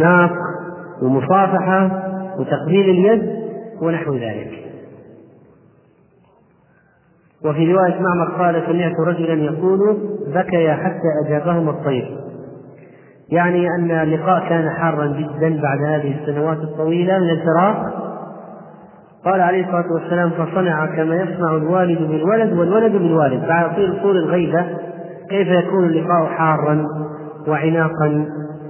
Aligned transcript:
ناق 0.00 0.32
ومصافحة 1.02 1.90
وتقبيل 2.38 2.90
اليد 2.90 3.44
ونحو 3.82 4.14
ذلك. 4.14 4.50
وفي 7.44 7.72
رواية 7.72 8.00
معمر 8.00 8.30
قال 8.38 8.62
سمعت 8.66 9.00
رجلا 9.00 9.34
يقول 9.34 9.98
بكيا 10.34 10.74
حتى 10.74 11.26
أجابهما 11.26 11.70
الطير 11.70 12.18
يعني 13.28 13.66
أن 13.78 13.90
اللقاء 13.90 14.48
كان 14.48 14.70
حارا 14.70 15.06
جدا 15.06 15.62
بعد 15.62 15.78
هذه 15.82 16.20
السنوات 16.20 16.58
الطويلة 16.58 17.18
من 17.18 17.30
الفراق. 17.30 18.04
قال 19.24 19.40
عليه 19.40 19.64
الصلاة 19.66 19.92
والسلام 19.92 20.30
فصنع 20.30 20.86
كما 20.86 21.14
يصنع 21.14 21.54
الوالد 21.56 21.98
بالولد 21.98 22.52
والولد 22.52 22.92
بالوالد 22.92 23.46
بعد 23.48 23.76
طول 23.76 24.02
طول 24.02 24.16
الغيبة 24.16 24.66
كيف 25.30 25.48
يكون 25.48 25.84
اللقاء 25.84 26.26
حارا 26.26 26.86
وعناقا 27.48 28.26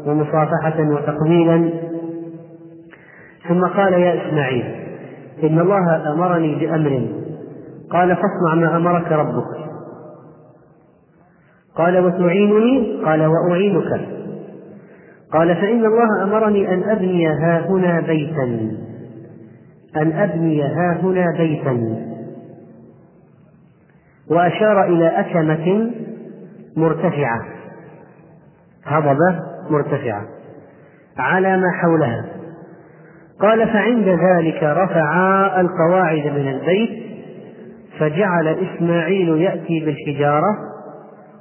ومصافحة 0.06 0.80
وتقبيلا 0.80 1.70
ثم 3.48 3.64
قال 3.64 3.92
يا 3.92 4.28
إسماعيل 4.28 4.64
إن 5.42 5.60
الله 5.60 6.12
أمرني 6.12 6.54
بأمر. 6.54 7.08
قال 7.90 8.16
فاصنع 8.16 8.54
ما 8.54 8.76
أمرك 8.76 9.12
ربك. 9.12 9.64
قال 11.76 11.98
وتعينني؟ 11.98 13.02
قال 13.04 13.26
وأعينك. 13.26 14.08
قال 15.32 15.56
فإن 15.56 15.84
الله 15.84 16.22
أمرني 16.22 16.74
أن 16.74 16.82
أبني 16.82 17.28
ها 17.28 17.66
هنا 17.68 18.00
بيتا. 18.00 18.44
أن 19.96 20.12
أبني 20.12 20.62
ها 20.62 21.00
هنا 21.02 21.26
بيتا. 21.38 21.96
وأشار 24.30 24.84
إلى 24.84 25.08
أكمة 25.08 25.90
مرتفعة. 26.76 27.40
هضبة 28.84 29.53
مرتفعة 29.70 30.22
على 31.18 31.56
ما 31.56 31.70
حولها. 31.82 32.24
قال 33.40 33.68
فعند 33.68 34.08
ذلك 34.08 34.62
رفعا 34.62 35.60
القواعد 35.60 36.26
من 36.26 36.48
البيت 36.48 37.04
فجعل 37.98 38.48
إسماعيل 38.48 39.28
يأتي 39.28 39.84
بالحجارة 39.84 40.56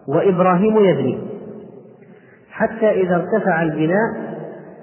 وإبراهيم 0.07 0.77
يبني. 0.77 1.17
حتى 2.51 2.91
إذا 2.91 3.16
ارتفع 3.16 3.63
البناء 3.63 4.33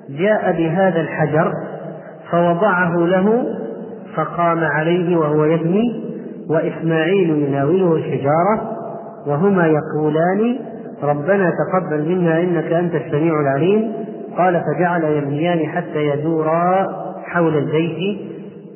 جاء 0.08 0.52
بهذا 0.52 1.00
الحجر 1.00 1.52
فوضعه 2.30 2.96
له 2.96 3.44
فقام 4.16 4.64
عليه 4.64 5.16
وهو 5.16 5.44
يبني 5.44 6.04
وإسماعيل 6.50 7.30
يناوله 7.30 7.94
الحجارة 7.96 8.76
وهما 9.26 9.66
يقولان 9.66 10.58
ربنا 11.02 11.50
تقبل 11.50 12.08
منا 12.08 12.40
إنك 12.40 12.72
أنت 12.72 12.94
السميع 12.94 13.40
العليم. 13.40 13.92
قال 14.36 14.62
فجعل 14.64 15.04
يبنيان 15.04 15.66
حتى 15.68 16.06
يدورا 16.06 16.88
حول 17.24 17.56
البيت. 17.56 18.18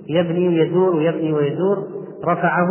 يبني 0.09 0.49
ويدور 0.49 0.97
ويبني 0.97 1.33
ويدور. 1.33 1.79
رفعه 2.25 2.69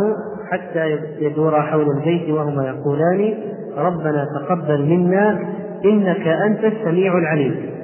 حتى 0.50 0.98
يدورا 1.20 1.60
حول 1.60 1.86
البيت 1.98 2.30
وهما 2.30 2.66
يقولان 2.66 3.34
ربنا 3.76 4.26
تقبل 4.40 4.82
منا 4.82 5.40
إنك 5.84 6.26
أنت 6.26 6.64
السميع 6.64 7.18
العليم. 7.18 7.74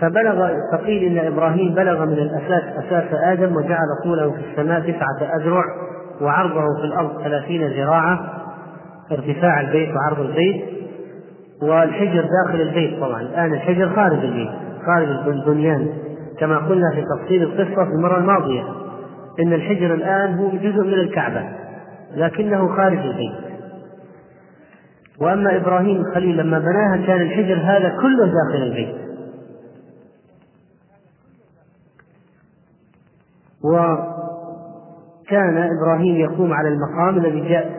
فبلغ 0.00 0.48
فقيل 0.72 1.18
إن 1.18 1.32
إبراهيم 1.32 1.74
بلغ 1.74 2.04
من 2.04 2.12
الأساس 2.12 2.62
أساس 2.84 3.14
آدم 3.24 3.56
وجعل 3.56 3.86
طوله 4.04 4.30
في 4.30 4.40
السماء 4.50 4.80
تسعة 4.80 5.36
أذرع 5.36 5.64
وعرضه 6.20 6.64
في 6.80 6.84
الأرض 6.84 7.22
ثلاثين 7.22 7.66
ذراعا. 7.66 8.45
ارتفاع 9.12 9.60
البيت 9.60 9.88
وعرض 9.96 10.20
البيت 10.20 10.64
والحجر 11.62 12.24
داخل 12.44 12.60
البيت 12.60 13.00
طبعا. 13.00 13.20
الآن 13.20 13.52
الحجر 13.54 13.94
خارج 13.96 14.24
البيت 14.24 14.50
خارج 14.86 15.08
البنيان 15.28 15.88
كما 16.38 16.58
قلنا 16.58 16.90
في 16.94 17.02
تفصيل 17.02 17.42
القصة 17.42 17.84
في 17.84 17.90
المرة 17.90 18.18
الماضية. 18.18 18.62
إن 19.40 19.52
الحجر 19.52 19.94
الآن 19.94 20.34
هو 20.34 20.48
جزء 20.48 20.82
من 20.82 20.94
الكعبة 20.94 21.42
لكنه 22.16 22.76
خارج 22.76 22.98
البيت. 22.98 23.34
وأما 25.20 25.56
إبراهيم 25.56 26.00
الخليل 26.00 26.36
لما 26.36 26.58
بناها 26.58 27.06
كان 27.06 27.20
الحجر 27.20 27.54
هذا 27.54 27.96
كله 28.02 28.26
داخل 28.26 28.62
البيت. 28.62 28.94
وكان 33.64 35.68
إبراهيم 35.78 36.16
يقوم 36.16 36.52
على 36.52 36.68
المقام 36.68 37.16
الذي 37.16 37.48
جاء 37.48 37.75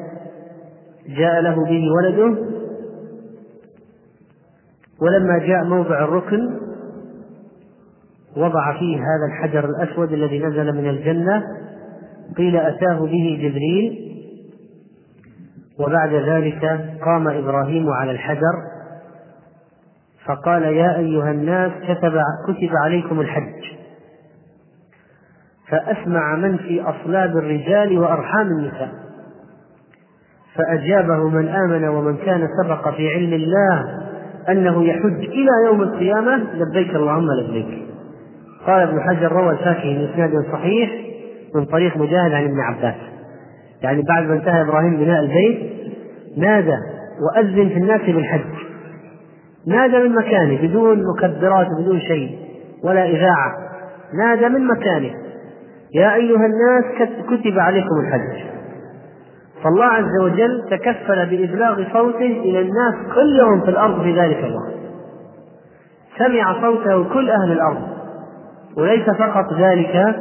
جاء 1.08 1.42
له 1.42 1.56
به 1.66 1.84
ولده 1.92 2.38
ولما 5.02 5.38
جاء 5.38 5.64
موضع 5.64 6.04
الركن 6.04 6.60
وضع 8.38 8.80
فيه 8.80 8.98
هذا 8.98 9.26
الحجر 9.30 9.70
الأسود 9.70 10.12
الذي 10.12 10.40
نزل 10.40 10.74
من 10.74 10.90
الجنة 10.90 11.44
قيل 12.38 12.58
أتاه 12.58 13.00
به 13.00 13.40
جبريل 13.42 14.08
وبعد 15.80 16.14
ذلك 16.14 16.66
قام 17.02 17.28
إبراهيم 17.28 17.90
على 17.90 18.12
الحجر 18.12 18.54
فقال 20.26 20.64
يا 20.64 20.98
أيها 20.98 21.32
الناس 21.32 21.72
كتب 21.84 22.22
كتب 22.48 22.70
عليكم 22.84 23.22
الحج. 23.22 23.78
فأسمع 25.70 26.36
من 26.36 26.58
في 26.58 26.82
أصلاب 26.82 27.38
الرجال 27.38 28.00
وأرحام 28.00 28.48
النساء. 28.48 29.07
فأجابه 30.58 31.30
من 31.30 31.48
آمن 31.48 31.88
ومن 31.88 32.18
كان 32.18 32.48
سبق 32.64 32.90
في 32.90 33.10
علم 33.14 33.34
الله 33.34 33.86
أنه 34.50 34.86
يحج 34.86 35.20
إلى 35.20 35.66
يوم 35.66 35.82
القيامة 35.82 36.44
لبيك 36.54 36.96
اللهم 36.96 37.28
لبيك. 37.42 37.84
قال 38.68 38.82
ابن 38.82 39.02
حجر 39.02 39.32
روى 39.32 39.52
الفاكهي 39.52 39.98
من 39.98 40.10
إسناد 40.14 40.46
صحيح 40.52 40.92
من 41.56 41.66
طريق 41.66 41.98
مجاهد 41.98 42.34
عن 42.34 42.44
ابن 42.44 42.60
عباس. 42.60 42.96
يعني 43.82 44.02
بعد 44.02 44.24
ما 44.24 44.34
انتهى 44.34 44.62
إبراهيم 44.62 44.98
بناء 44.98 45.20
البيت 45.20 45.60
نادى 46.38 46.78
وأذن 47.22 47.70
في 47.70 47.78
الناس 47.78 48.02
بالحج. 48.02 48.68
نادى 49.68 50.00
من 50.00 50.16
مكانه 50.16 50.62
بدون 50.62 51.04
مكبرات 51.16 51.68
بدون 51.82 52.00
شيء 52.00 52.38
ولا 52.84 53.10
إذاعة. 53.10 53.54
نادى 54.14 54.50
من 54.50 54.68
مكانه. 54.68 55.12
يا 55.96 56.16
أيها 56.16 56.46
الناس 56.46 56.86
كتب 57.30 57.60
عليكم 57.60 58.00
الحج. 58.00 58.57
فالله 59.64 59.86
عز 59.86 60.22
وجل 60.24 60.64
تكفل 60.72 61.26
بإبلاغ 61.26 61.84
صوته 61.94 62.26
إلى 62.26 62.60
الناس 62.62 62.94
كلهم 63.16 63.62
في 63.62 63.70
الأرض 63.70 64.02
في 64.04 64.20
ذلك 64.20 64.38
الوقت. 64.44 64.74
سمع 66.18 66.62
صوته 66.62 67.04
كل 67.14 67.30
أهل 67.30 67.52
الأرض. 67.52 67.82
وليس 68.78 69.10
فقط 69.10 69.54
ذلك 69.54 70.16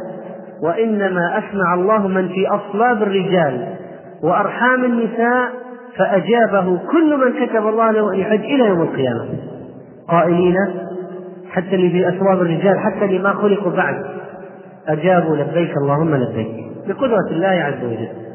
وإنما 0.63 1.39
أسمع 1.39 1.75
الله 1.75 2.09
من 2.09 2.29
في 2.29 2.49
أصلاب 2.49 3.03
الرجال 3.03 3.75
وأرحام 4.23 4.85
النساء 4.85 5.49
فأجابه 5.97 6.79
كل 6.93 7.17
من 7.17 7.47
كتب 7.47 7.67
الله 7.67 7.91
له 7.91 8.13
أن 8.15 8.19
يحج 8.19 8.41
إلى 8.45 8.69
يوم 8.69 8.83
القيامة. 8.83 9.27
قائلين 10.09 10.57
حتى 11.51 11.75
اللي 11.75 11.91
في 11.91 12.09
أصلاب 12.09 12.43
الرجال 12.43 12.79
حتى 12.79 13.05
اللي 13.05 13.19
ما 13.19 13.33
خلقوا 13.33 13.73
بعد 13.73 14.05
أجابوا 14.89 15.37
لبيك 15.37 15.77
اللهم 15.77 16.15
لبيك 16.15 16.67
بقدرة 16.89 17.31
الله 17.31 17.49
عز 17.49 17.85
وجل. 17.85 18.26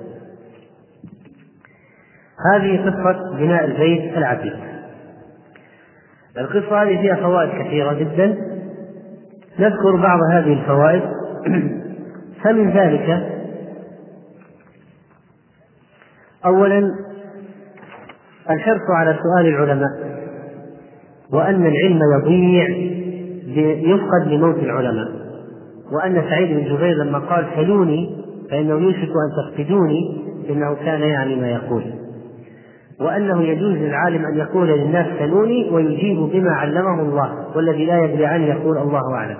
هذه 2.53 2.89
قصة 2.89 3.37
بناء 3.37 3.65
البيت 3.65 4.17
العتيق 4.17 4.71
القصة 6.37 6.83
هذه 6.83 7.01
فيها 7.01 7.15
فوائد 7.15 7.49
كثيرة 7.49 7.93
جدا. 7.93 8.37
نذكر 9.59 9.95
بعض 9.95 10.19
هذه 10.31 10.53
الفوائد. 10.53 11.01
فمن 12.43 12.71
ذلك 12.71 13.23
أولا 16.45 16.91
الحرص 18.49 18.89
على 18.89 19.19
سؤال 19.23 19.47
العلماء 19.47 19.89
وأن 21.33 21.65
العلم 21.67 21.99
يضيع 22.19 22.67
يفقد 23.93 24.27
لموت 24.27 24.55
العلماء. 24.55 25.07
وأن 25.91 26.21
سعيد 26.29 26.57
بن 26.57 26.75
جبير 26.75 27.03
لما 27.03 27.19
قال 27.19 27.45
سلوني 27.55 28.25
فإنه 28.51 28.73
يوشك 28.73 29.09
أن 29.09 29.53
تفقدوني 29.53 30.25
إنه 30.49 30.75
كان 30.75 31.01
يعني 31.01 31.35
ما 31.35 31.49
يقول. 31.49 32.00
وأنه 33.01 33.43
يجوز 33.43 33.77
للعالم 33.77 34.25
أن 34.25 34.37
يقول 34.37 34.67
للناس 34.67 35.07
سلوني 35.19 35.69
ويجيب 35.69 36.17
بما 36.17 36.51
علمه 36.51 37.01
الله 37.01 37.47
والذي 37.55 37.85
لا 37.85 37.99
يدري 37.99 38.25
عنه 38.25 38.45
يقول 38.45 38.77
الله 38.77 39.15
أعلم. 39.15 39.37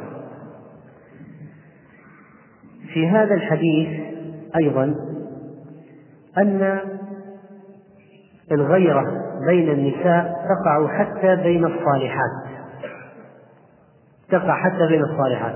في 2.94 3.08
هذا 3.08 3.34
الحديث 3.34 3.88
أيضا 4.56 4.96
أن 6.38 6.80
الغيرة 8.52 9.04
بين 9.48 9.70
النساء 9.70 10.46
تقع 10.50 10.88
حتى 10.98 11.36
بين 11.36 11.66
الصالحات. 11.66 12.32
تقع 14.30 14.56
حتى 14.56 14.88
بين 14.88 15.02
الصالحات. 15.02 15.56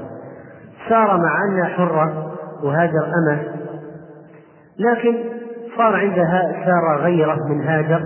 سار 0.90 1.18
مع 1.18 1.46
أنها 1.50 1.66
حرة 1.66 2.36
وهاجر 2.64 3.06
أمة 3.06 3.44
لكن 4.80 5.35
صار 5.78 5.96
عندها 5.96 6.66
سار 6.66 7.02
غيرة 7.02 7.38
من 7.50 7.68
هاجر 7.68 8.02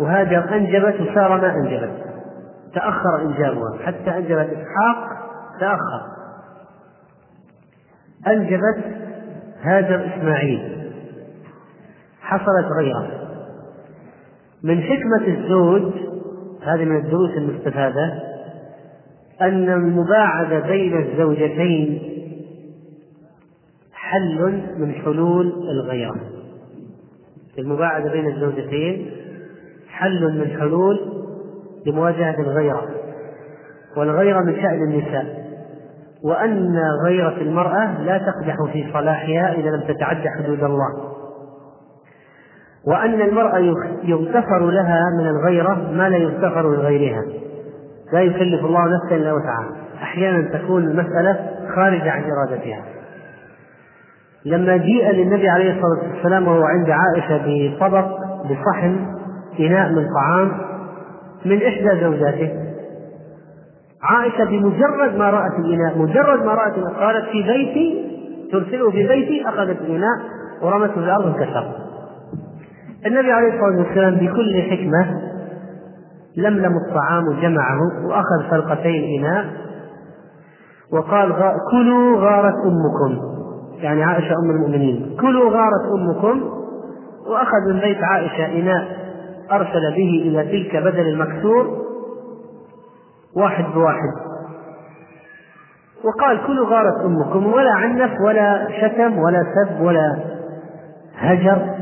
وهاجر 0.00 0.54
أنجبت 0.54 1.00
وسار 1.00 1.40
ما 1.40 1.54
أنجبت. 1.54 2.04
تأخر 2.74 3.22
إنجابها. 3.22 3.78
حتى 3.86 4.10
أنجبت 4.10 4.48
إسحاق 4.50 5.08
تأخر. 5.60 6.02
أنجبت 8.26 8.84
هاجر 9.62 10.10
إسماعيل. 10.14 10.90
حصلت 12.20 12.66
غيرة. 12.78 13.10
من 14.62 14.82
حكمة 14.82 15.26
الزوج 15.26 15.92
هذه 16.62 16.84
من 16.84 16.96
الدروس 16.96 17.30
المستفادة 17.30 18.22
أن 19.40 19.68
المباعدة 19.68 20.60
بين 20.60 20.98
الزوجتين 20.98 22.02
حل 23.92 24.62
من 24.78 24.92
حلول 24.92 25.46
الغيرة. 25.46 26.37
المباعدة 27.58 28.10
بين 28.10 28.26
الزوجتين 28.26 29.10
حل 29.88 30.38
من 30.38 30.60
حلول 30.60 30.98
لمواجهة 31.86 32.40
الغيرة 32.40 32.88
والغيرة 33.96 34.40
من 34.40 34.54
شأن 34.54 34.82
النساء 34.82 35.48
وأن 36.24 36.78
غيرة 37.04 37.36
المرأة 37.40 38.02
لا 38.02 38.18
تقدح 38.18 38.56
في 38.72 38.92
صلاحها 38.92 39.54
إذا 39.54 39.70
لم 39.70 39.80
تتعدى 39.80 40.28
حدود 40.28 40.62
الله 40.62 41.08
وأن 42.86 43.20
المرأة 43.20 43.58
يغتفر 44.04 44.70
لها 44.70 45.02
من 45.18 45.26
الغيرة 45.26 45.90
ما 45.92 46.08
لا 46.08 46.16
يغتفر 46.16 46.76
لغيرها 46.76 47.22
لا 48.12 48.20
يكلف 48.20 48.64
الله 48.64 48.84
نفسا 48.96 49.16
إلا 49.16 49.32
وسعها. 49.32 49.76
أحيانا 50.02 50.58
تكون 50.58 50.84
المسألة 50.84 51.50
خارجة 51.74 52.10
عن 52.10 52.22
إرادتها. 52.30 52.84
لما 54.44 54.76
جيء 54.76 55.10
للنبي 55.10 55.48
عليه 55.48 55.70
الصلاة 55.70 56.12
والسلام 56.12 56.48
وهو 56.48 56.62
عند 56.62 56.90
عائشة 56.90 57.42
بطبق 57.46 58.08
بصحن 58.44 59.06
إناء 59.60 59.92
من 59.92 60.06
طعام 60.14 60.52
من 61.44 61.62
إحدى 61.62 62.00
زوجاته. 62.00 62.52
عائشة 64.02 64.44
بمجرد 64.44 65.16
ما 65.18 65.30
رأت 65.30 65.52
الإناء 65.58 65.98
مجرد 65.98 66.44
ما 66.44 66.54
رأت 66.54 66.78
الإناء 66.78 66.94
قالت 67.00 67.24
في 67.32 67.42
بيتي 67.42 68.08
ترسله 68.52 68.90
في 68.90 69.08
بيتي 69.08 69.48
أخذت 69.48 69.80
الإناء 69.80 70.18
ورمته 70.62 70.92
في 70.92 70.98
الأرض 70.98 71.26
انكسر 71.26 71.72
النبي 73.06 73.32
عليه 73.32 73.48
الصلاة 73.48 73.78
والسلام 73.78 74.14
بكل 74.14 74.62
حكمة 74.70 75.20
لملم 76.36 76.72
الطعام 76.76 77.24
وجمعه 77.28 77.78
وأخذ 78.08 78.50
فلقتي 78.50 78.98
الإناء 78.98 79.44
وقال 80.92 81.34
كلوا 81.70 82.16
غارت 82.18 82.54
أمكم. 82.54 83.37
يعني 83.80 84.02
عائشة 84.02 84.34
أم 84.44 84.50
المؤمنين. 84.50 85.16
كلوا 85.20 85.50
غارت 85.50 85.84
أمكم. 85.98 86.42
وأخذ 87.26 87.72
من 87.72 87.80
بيت 87.80 87.98
عائشة 88.02 88.46
إناء 88.46 88.84
أرسل 89.52 89.90
به 89.96 90.22
إلى 90.24 90.44
تلك 90.44 90.76
بدل 90.76 91.08
المكسور. 91.08 91.78
واحد 93.36 93.64
بواحد. 93.74 94.12
وقال 96.04 96.46
كلوا 96.46 96.66
غارت 96.66 97.00
أمكم. 97.04 97.52
ولا 97.52 97.72
عنف 97.72 98.20
ولا 98.20 98.68
شتم 98.80 99.18
ولا 99.18 99.42
سب 99.54 99.80
ولا 99.80 100.18
هجر. 101.18 101.74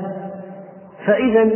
فإذا 1.06 1.50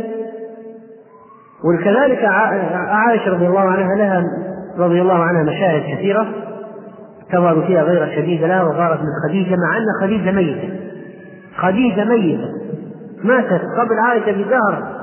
وكذلك 1.63 2.25
عائشة 2.73 3.31
رضي 3.31 3.47
الله 3.47 3.59
عنها 3.59 3.95
لها 3.95 4.23
رضي 4.77 5.01
الله 5.01 5.23
عنها 5.23 5.43
مشاهد 5.43 5.95
كثيرة. 5.95 6.27
تظهر 7.31 7.61
فيها 7.67 7.83
غير 7.83 8.15
شديدة 8.15 8.47
لها 8.47 8.63
وغارت 8.63 8.99
من 8.99 9.29
خديجة 9.29 9.55
مع 9.55 9.77
أن 9.77 9.85
خديجة 10.01 10.31
ميتة. 10.31 10.69
خديجة 11.57 12.05
ميتة. 12.05 12.51
ماتت 13.23 13.61
قبل 13.79 13.99
عائشة 13.99 14.31
بدهر 14.31 15.01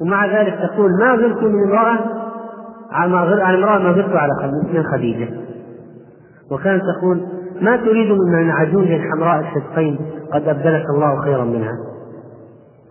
ومع 0.00 0.26
ذلك 0.26 0.54
تقول 0.54 0.90
ما 1.00 1.12
غرت 1.12 1.42
من 1.42 1.62
امرأة 1.62 1.98
عن 2.92 3.12
امرأة 3.12 3.78
ما 3.78 3.90
غرت 3.90 4.16
على 4.16 4.52
من 4.72 4.84
خديجة. 4.84 5.28
وكانت 6.50 6.82
تقول 6.98 7.20
ما 7.60 7.76
تريد 7.76 8.12
من 8.12 8.50
عجوز 8.50 8.86
حمراء 8.86 9.40
الشدقين 9.40 9.98
قد 10.32 10.48
أبدلك 10.48 10.84
الله 10.90 11.20
خيرا 11.20 11.44
منها. 11.44 11.72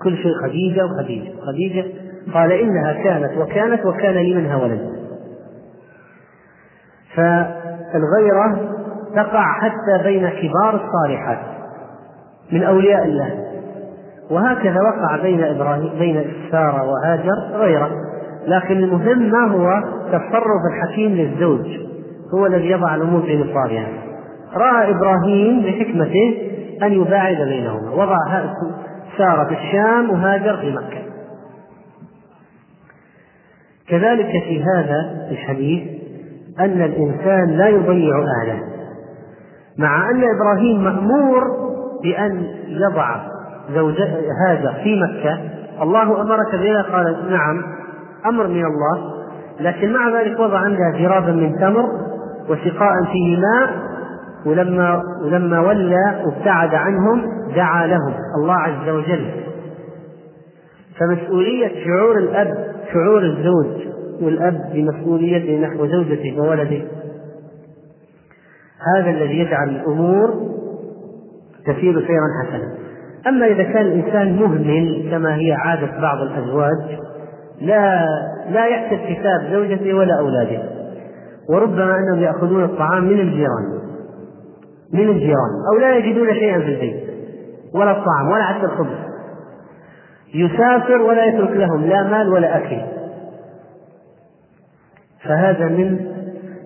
كل 0.04 0.18
شيء 0.18 0.34
خديجة 0.44 0.86
وخديجة. 0.86 1.32
خديجة 1.48 1.86
قال 2.34 2.52
إنها 2.52 2.94
كانت 2.94 3.38
وكانت 3.38 3.86
وكان 3.86 4.14
لي 4.14 4.36
منها 4.36 4.56
ولد. 4.56 4.96
فالغيرة 7.94 8.72
تقع 9.16 9.60
حتى 9.60 10.04
بين 10.04 10.30
كبار 10.30 10.82
الصالحات 10.86 11.40
من 12.52 12.64
أولياء 12.64 13.06
الله. 13.06 13.46
وهكذا 14.30 14.82
وقع 14.82 15.22
بين 15.22 15.44
إبراهيم 15.44 16.00
بين 16.00 16.26
سارة 16.52 16.84
وهاجر 16.84 17.58
غيرة. 17.58 17.90
لكن 18.48 18.78
المهم 18.78 19.32
ما 19.32 19.52
هو 19.52 19.84
تصرف 20.08 20.62
الحكيم 20.74 21.12
للزوج؟ 21.12 21.68
هو 22.34 22.46
الذي 22.46 22.70
يضع 22.70 22.96
الأمور 22.96 23.22
في 23.22 23.38
نصابها 23.38 23.88
رأى 24.56 24.92
إبراهيم 24.92 25.62
بحكمته 25.62 26.38
أن 26.84 26.94
يباعد 26.94 27.36
بينهما. 27.36 27.92
وضع 27.92 28.18
سارة 29.18 29.44
في 29.44 29.54
الشام 29.54 30.10
وهاجر 30.10 30.58
في 30.58 30.72
مكة. 30.72 31.06
كذلك 33.88 34.30
في 34.44 34.64
هذا 34.64 35.28
الحديث 35.32 35.95
أن 36.60 36.82
الإنسان 36.82 37.50
لا 37.50 37.68
يضيع 37.68 38.18
أهله 38.42 38.60
مع 39.78 40.10
أن 40.10 40.24
إبراهيم 40.36 40.84
مأمور 40.84 41.44
بأن 42.04 42.48
يضع 42.68 43.16
زوجة 43.76 44.10
هاجر 44.48 44.74
في 44.84 45.02
مكة. 45.02 45.40
الله 45.82 46.22
أمرك 46.22 46.56
بها 46.56 46.82
قال 46.82 47.30
نعم 47.30 47.64
أمر 48.26 48.48
من 48.48 48.66
الله. 48.66 49.16
لكن 49.60 49.94
مع 49.94 50.20
ذلك 50.20 50.40
وضع 50.40 50.58
عندها 50.58 50.92
جرابا 51.00 51.32
من 51.32 51.60
تمر 51.60 51.86
وسقاء 52.50 53.04
فيه 53.12 53.38
ماء 53.40 53.70
ولما 54.46 55.02
ولما 55.26 55.60
ولى 55.60 56.24
وابتعد 56.26 56.76
عنهم 56.76 57.22
دعا 57.56 57.88
لهم 57.88 58.14
الله 58.38 58.54
عز 58.54 58.90
وجل. 58.90 59.32
فمسؤولية 61.00 61.86
شعور 61.86 62.18
الأب 62.18 62.58
شعور 62.94 63.22
الزوج 63.22 63.95
والأب 64.22 64.72
بمسؤوليته 64.74 65.68
نحو 65.68 65.88
زوجته 65.88 66.40
وولده. 66.40 66.82
هذا 68.96 69.10
الذي 69.10 69.40
يجعل 69.40 69.70
الأمور 69.70 70.34
تسير 71.66 72.08
سيرا 72.08 72.28
حسنا. 72.44 72.74
أما 73.28 73.48
إذا 73.48 73.64
كان 73.64 73.86
الإنسان 73.86 74.36
مهمل 74.36 75.08
كما 75.12 75.36
هي 75.36 75.52
عادة 75.52 76.02
بعض 76.02 76.18
الأزواج 76.18 77.00
لا 77.62 78.06
لا 78.50 78.66
يحسب 78.66 78.98
حساب 78.98 79.52
زوجته 79.52 79.94
ولا 79.94 80.20
أولاده. 80.20 80.64
وربما 81.50 81.98
أنهم 81.98 82.24
يأخذون 82.24 82.64
الطعام 82.64 83.04
من 83.04 83.20
الجيران 83.20 83.80
من 84.94 85.10
الجيران 85.10 85.52
أو 85.74 85.80
لا 85.80 85.96
يجدون 85.98 86.34
شيئا 86.34 86.60
في 86.60 86.68
البيت 86.68 87.04
ولا 87.76 87.92
الطعام 87.92 88.32
ولا 88.32 88.44
حتى 88.44 88.66
الخبز. 88.66 88.96
يسافر 90.34 91.02
ولا 91.02 91.26
يترك 91.26 91.52
لهم 91.52 91.86
لا 91.86 92.04
مال 92.04 92.30
ولا 92.30 92.58
أكل. 92.58 92.82
فهذا 95.28 95.68
من 95.68 96.00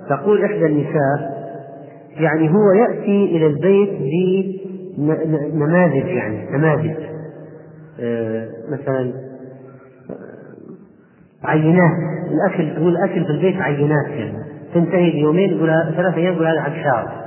تقول 0.10 0.44
إحدى 0.44 0.66
النساء 0.66 1.39
يعني 2.18 2.50
هو 2.50 2.72
يأتي 2.72 3.25
إلى 3.25 3.48
البيت 3.48 3.89
بنماذج 4.98 6.06
يعني 6.06 6.58
نماذج. 6.58 6.96
آه، 8.00 8.48
مثلا 8.72 9.13
عينات. 11.44 11.92
الأكل 12.32 12.75
تقول 12.75 12.96
الأكل 12.96 13.25
في 13.25 13.32
البيت 13.32 13.62
عينات 13.62 14.08
يعني. 14.08 14.44
تنتهي 14.74 15.12
بيومين 15.12 15.50
يقول 15.50 15.70
ثلاثة 15.96 16.18
أيام 16.18 16.34
يقول 16.34 16.48
هذا 16.48 16.60
عشار 16.62 17.20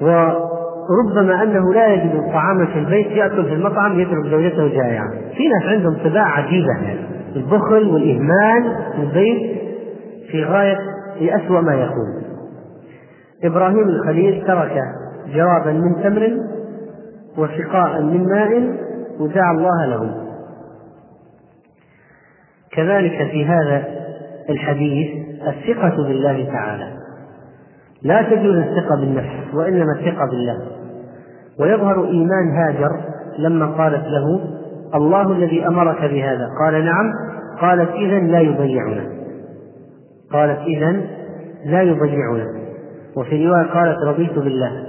وربما 0.00 1.42
أنه 1.42 1.74
لا 1.74 1.86
يجد 1.86 2.20
طعاما 2.32 2.66
في 2.66 2.78
البيت 2.78 3.06
يأكل 3.06 3.44
في 3.44 3.52
المطعم 3.52 4.00
يترك 4.00 4.26
زوجته 4.26 4.68
جائعة. 4.68 5.10
في 5.10 5.48
ناس 5.48 5.62
عندهم 5.62 5.94
طباع 6.04 6.38
عجيبة 6.38 6.72
يعني. 6.82 7.15
البخل 7.36 7.88
والإهمال 7.88 8.76
في 8.92 9.02
البيت 9.02 9.60
في 10.30 10.44
غاية 10.44 10.78
في 11.18 11.36
أسوأ 11.36 11.60
ما 11.60 11.74
يكون. 11.74 12.22
إبراهيم 13.44 13.88
الخليل 13.88 14.46
ترك 14.46 14.82
جوابا 15.34 15.72
من 15.72 16.02
تمر 16.02 16.36
وسقاء 17.38 18.02
من 18.02 18.28
ماء 18.28 18.76
ودعا 19.20 19.52
الله 19.52 19.86
لهم 19.86 20.26
كذلك 22.72 23.30
في 23.30 23.44
هذا 23.44 23.84
الحديث 24.50 25.10
الثقة 25.48 25.96
بالله 25.96 26.44
تعالى. 26.52 26.88
لا 28.02 28.22
تجوز 28.22 28.56
الثقة 28.56 28.96
بالنفس 29.00 29.54
وإنما 29.54 29.92
الثقة 29.92 30.26
بالله. 30.30 30.58
ويظهر 31.60 32.04
إيمان 32.04 32.56
هاجر 32.56 33.00
لما 33.38 33.66
قالت 33.66 34.04
له 34.06 34.40
الله 34.96 35.32
الذي 35.32 35.66
أمرك 35.66 36.00
بهذا. 36.00 36.48
قال 36.60 36.84
نعم. 36.84 37.12
قالت 37.60 37.90
إذا 37.90 38.18
لا 38.18 38.40
يضيعنا. 38.40 39.04
قالت 40.32 40.58
إذا 40.66 41.00
لا 41.64 41.82
يضيعنا. 41.82 42.46
وفي 43.16 43.46
رواية 43.46 43.66
قالت 43.66 43.96
رضيت 44.06 44.38
بالله. 44.38 44.86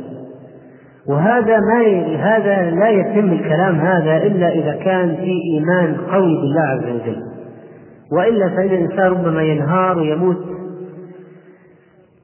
وهذا 1.09 1.59
ما 1.59 1.81
ي... 1.83 2.15
هذا 2.15 2.71
لا 2.71 2.89
يتم 2.89 3.31
الكلام 3.31 3.75
هذا 3.75 4.17
إلا 4.17 4.49
إذا 4.53 4.75
كان 4.83 5.15
في 5.15 5.31
إيمان 5.53 5.97
قوي 6.11 6.35
بالله 6.35 6.61
عز 6.61 6.83
وجل. 6.83 7.17
وإلا 8.11 8.49
فإن 8.49 8.65
الإنسان 8.65 9.05
ربما 9.05 9.41
ينهار 9.41 9.97
ويموت 9.97 10.37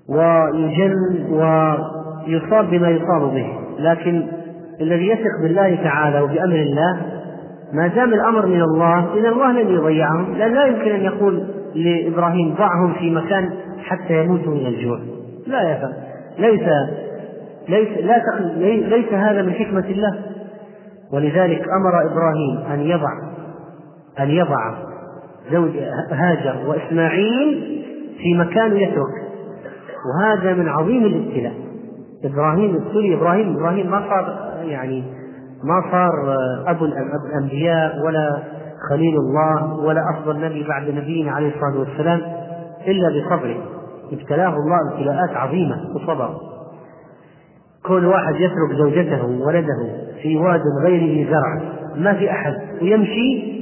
ويجن 0.09 0.93
ويصاب 1.29 2.69
بما 2.69 2.89
يصاب 2.89 3.21
به. 3.21 3.47
لكن 3.79 4.27
الذي 4.81 5.07
يثق 5.07 5.41
بالله 5.43 5.75
تعالى 5.75 6.21
وبأمر 6.21 6.55
الله 6.55 7.12
ما 7.73 7.87
دام 7.87 8.13
الأمر 8.13 8.45
من 8.45 8.61
الله 8.61 8.99
إن 8.99 9.25
الله 9.25 9.51
لن 9.51 9.69
يضيعهم 9.69 10.35
لأن 10.37 10.53
لا 10.53 10.65
يمكن 10.65 10.91
أن 10.91 11.01
يقول 11.01 11.43
لإبراهيم 11.75 12.55
ضعهم 12.55 12.93
في 12.93 13.11
مكان 13.11 13.49
حتى 13.83 14.23
يموتوا 14.23 14.53
من 14.53 14.65
الجوع. 14.65 14.99
لا 15.47 15.71
يفعل 15.71 15.93
ليس 16.39 16.69
ليس 17.69 17.97
لا 17.97 18.21
ليس 18.95 19.13
هذا 19.13 19.41
من 19.41 19.53
حكمة 19.53 19.85
الله. 19.89 20.19
ولذلك 21.13 21.61
أمر 21.61 22.11
إبراهيم 22.11 22.71
أن 22.73 22.79
يضع 22.79 23.11
أن 24.19 24.29
يضع 24.29 24.73
زوج 25.51 25.71
هاجر 26.11 26.55
وإسماعيل 26.67 27.83
في 28.17 28.33
مكان 28.33 28.77
يترك. 28.77 29.23
وهذا 30.05 30.53
من 30.53 30.69
عظيم 30.69 31.05
الابتلاء. 31.05 31.53
إبراهيم 32.23 32.75
ابتلي 32.75 33.15
إبراهيم 33.15 33.55
إبراهيم 33.55 33.91
ما 33.91 33.99
صار 34.09 34.53
يعني 34.65 35.03
ما 35.63 35.91
صار 35.91 36.36
أبو 36.67 36.86
الأنبياء 36.86 38.05
ولا 38.05 38.43
خليل 38.89 39.15
الله 39.17 39.74
ولا 39.74 40.01
أفضل 40.15 40.39
نبي 40.39 40.67
بعد 40.67 40.89
نبينا 40.89 41.32
عليه 41.32 41.48
الصلاة 41.55 41.79
والسلام 41.79 42.22
إلا 42.88 43.10
بصبره 43.10 43.63
ابتلاه 44.12 44.55
الله 44.55 44.93
ابتلاءات 44.93 45.29
عظيمة 45.29 45.77
وصبر. 45.96 46.36
كل 47.86 48.05
واحد 48.05 48.36
يترك 48.36 48.72
زوجته 48.77 49.25
وولده 49.25 49.77
في 50.22 50.38
واد 50.38 50.62
غير 50.84 51.00
ذي 51.00 51.27
زرع. 51.29 51.62
ما 51.96 52.13
في 52.13 52.32
أحد 52.32 52.53
ويمشي 52.82 53.53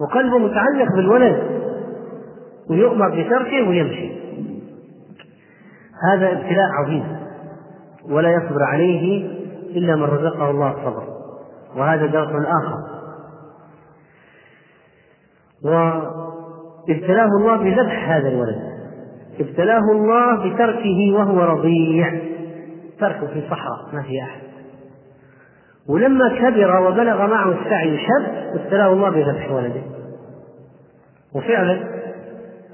وقلبه 0.00 0.38
متعلق 0.38 0.96
بالولد 0.96 1.42
ويؤمر 2.70 3.08
بتركه 3.08 3.68
ويمشي. 3.68 4.12
هذا 6.12 6.32
ابتلاء 6.32 6.68
عظيم. 6.82 7.04
ولا 8.10 8.30
يصبر 8.30 8.62
عليه 8.62 9.28
إلا 9.76 9.96
من 9.96 10.02
رزقه 10.02 10.50
الله 10.50 10.70
الصبر 10.70 11.04
وهذا 11.76 12.06
درس 12.06 12.28
آخر. 12.28 12.76
وابتلاه 15.64 17.28
الله 17.40 17.56
بذبح 17.56 18.08
هذا 18.08 18.28
الولد. 18.28 18.72
ابتلاه 19.40 19.92
الله 19.92 20.36
بتركه 20.36 21.12
وهو 21.14 21.40
رضيع. 21.40 22.20
تركه 23.00 23.26
في 23.26 23.42
صحراء 23.50 23.78
ما 23.92 24.02
في 24.02 24.22
أحد. 24.22 24.42
ولما 25.88 26.28
كبر 26.28 26.80
وبلغ 26.80 27.26
معه 27.26 27.48
السعي 27.48 27.98
شب 27.98 28.60
ابتلاه 28.60 28.92
الله 28.92 29.10
بذبح 29.10 29.50
ولده. 29.52 29.82
وفعلا 31.34 32.02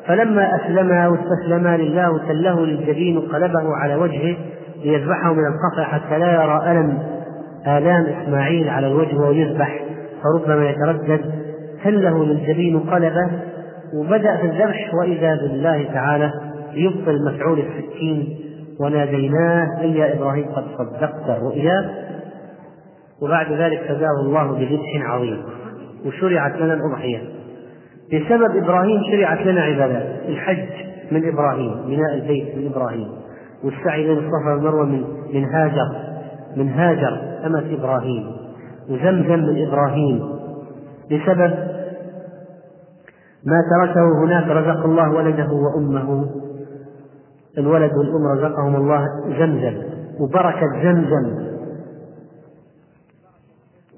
فلما 0.07 0.57
أسلما 0.57 1.09
واستسلما 1.09 1.77
لله 1.77 2.11
وتله 2.13 2.67
للجبين 2.67 3.19
وقلبه 3.19 3.75
على 3.75 3.95
وجهه 3.95 4.37
ليذبحه 4.85 5.33
من 5.33 5.45
القطع 5.47 5.85
حتى 5.85 6.19
لا 6.19 6.33
يرى 6.33 6.71
ألم 6.71 6.99
آلام 7.67 8.07
إسماعيل 8.07 8.69
على 8.69 8.87
الوجه 8.87 9.17
وهو 9.17 9.31
يذبح. 9.31 9.85
فربما 10.23 10.71
يتردد. 10.71 11.21
تله 11.85 12.25
للجبين 12.25 12.81
قلبه؟ 12.81 13.31
وبدأ 13.95 14.37
في 14.37 14.47
الذبح 14.47 14.95
وإذا 14.95 15.35
بالله 15.35 15.85
تعالى 15.93 16.33
يبطل 16.73 17.25
مفعول 17.25 17.59
السكين 17.59 18.39
وناديناه 18.81 19.81
أي 19.81 19.93
يا 19.99 20.15
إبراهيم 20.15 20.45
قد 20.45 20.65
صدقت 20.79 21.29
الرؤيا 21.29 21.91
وبعد 23.23 23.53
ذلك 23.53 23.81
فداه 23.89 24.21
الله 24.21 24.53
بذبح 24.53 25.11
عظيم. 25.11 25.43
وشرعت 26.07 26.57
لنا 26.57 26.75
الأضحية. 26.75 27.23
بسبب 28.13 28.57
إبراهيم 28.57 29.03
شرعت 29.11 29.47
لنا 29.47 29.61
عبادات. 29.61 30.07
الحج 30.29 30.69
من 31.11 31.29
إبراهيم 31.29 31.75
بناء 31.87 32.15
البيت 32.15 32.57
من 32.57 32.71
إبراهيم. 32.75 33.09
والسعي 33.65 34.07
بين 34.07 34.19
الصفا 34.19 34.53
والمروة 34.55 34.85
من 34.85 35.05
من 35.35 35.45
هاجر 35.45 36.09
من 36.57 36.69
هاجر 36.69 37.47
أمة 37.47 37.75
إبراهيم. 37.79 38.37
وزمزم 38.89 39.39
من 39.39 39.67
إبراهيم. 39.67 40.39
بسبب 41.07 41.55
ما 43.45 43.63
تركه 43.71 44.25
هناك 44.25 44.47
رزق 44.47 44.85
الله 44.85 45.13
ولده 45.13 45.49
وأمه. 45.53 46.31
الولد 47.59 47.93
والأم 47.93 48.39
رزقهم 48.39 48.77
الله. 48.77 49.07
زمزم. 49.39 49.83
وبركة 50.21 50.83
زمزم. 50.83 51.49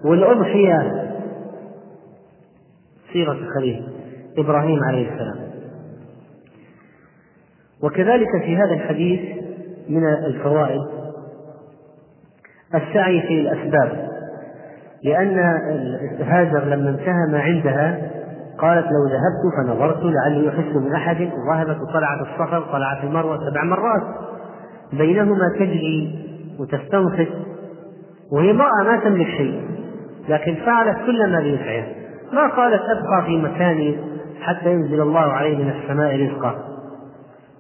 والأضحية. 0.05 1.07
سيرة 3.13 3.39
خليل 3.55 3.89
إبراهيم 4.39 4.85
عليه 4.85 5.13
السلام. 5.13 5.51
وكذلك 7.83 8.29
في 8.45 8.57
هذا 8.57 8.75
الحديث 8.75 9.40
من 9.89 10.07
الفوائد. 10.27 10.81
السعي 12.75 13.21
في 13.23 13.41
الأسباب. 13.41 14.09
لأن 15.05 15.39
هاجر 16.23 16.65
لما 16.65 16.91
انتهى 16.91 17.33
ما 17.33 17.41
عندها 17.41 18.11
قالت 18.59 18.87
لو 18.87 19.09
ذهبت 19.09 19.55
فنظرت 19.57 20.03
لعلي 20.03 20.47
يحس 20.47 20.77
من 20.77 20.93
أحد 20.95 21.21
وذهبت 21.21 21.77
وطلعت 21.81 22.21
الصخر 22.21 22.59
وطلعت 22.59 23.05
المروة 23.05 23.39
سبع 23.51 23.65
مرات. 23.65 24.03
بينهما 24.93 25.49
تجري 25.59 26.27
وتستنصت 26.59 27.33
وهي 28.33 28.51
امرأة 28.51 28.83
ما 28.85 28.97
تملك 29.05 29.27
شيء 29.27 29.63
لكن 30.29 30.55
فعلت 30.55 30.97
كل 31.07 31.33
ما 31.33 31.41
بوسعها 31.41 31.87
ما 32.33 32.49
قالت 32.57 32.81
أبقى 32.83 33.27
في 33.27 33.37
مكاني 33.37 33.97
حتى 34.41 34.73
ينزل 34.73 35.01
الله 35.01 35.21
عليه 35.21 35.57
من 35.57 35.71
السماء 35.71 36.27
رزقا. 36.27 36.55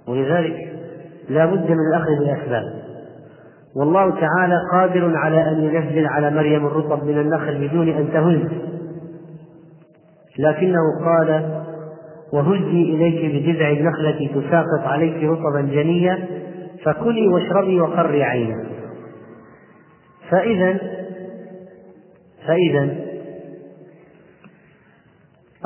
ولذلك 0.08 0.69
لا 1.30 1.46
بد 1.46 1.70
من 1.70 1.86
الأخذ 1.88 2.18
بالأسباب. 2.18 2.64
والله 3.76 4.10
تعالى 4.10 4.56
قادر 4.72 5.16
على 5.16 5.50
أن 5.50 5.60
ينزل 5.60 6.06
على 6.06 6.30
مريم 6.30 6.66
الرطب 6.66 7.04
من 7.04 7.18
النخل 7.18 7.68
بدون 7.68 7.88
أن 7.88 8.12
تهز. 8.12 8.48
لكنه 10.38 11.04
قال 11.04 11.60
وهزي 12.32 12.82
إليك 12.82 13.34
بجذع 13.34 13.70
النخلة 13.70 14.28
تساقط 14.34 14.86
عليك 14.86 15.24
رطبا 15.24 15.60
جنيا 15.60 16.18
فكلي 16.84 17.28
واشربي 17.28 17.80
وقري 17.80 18.24
عينا 18.24 18.64
فإذا 20.30 20.78
فإذا 22.46 22.96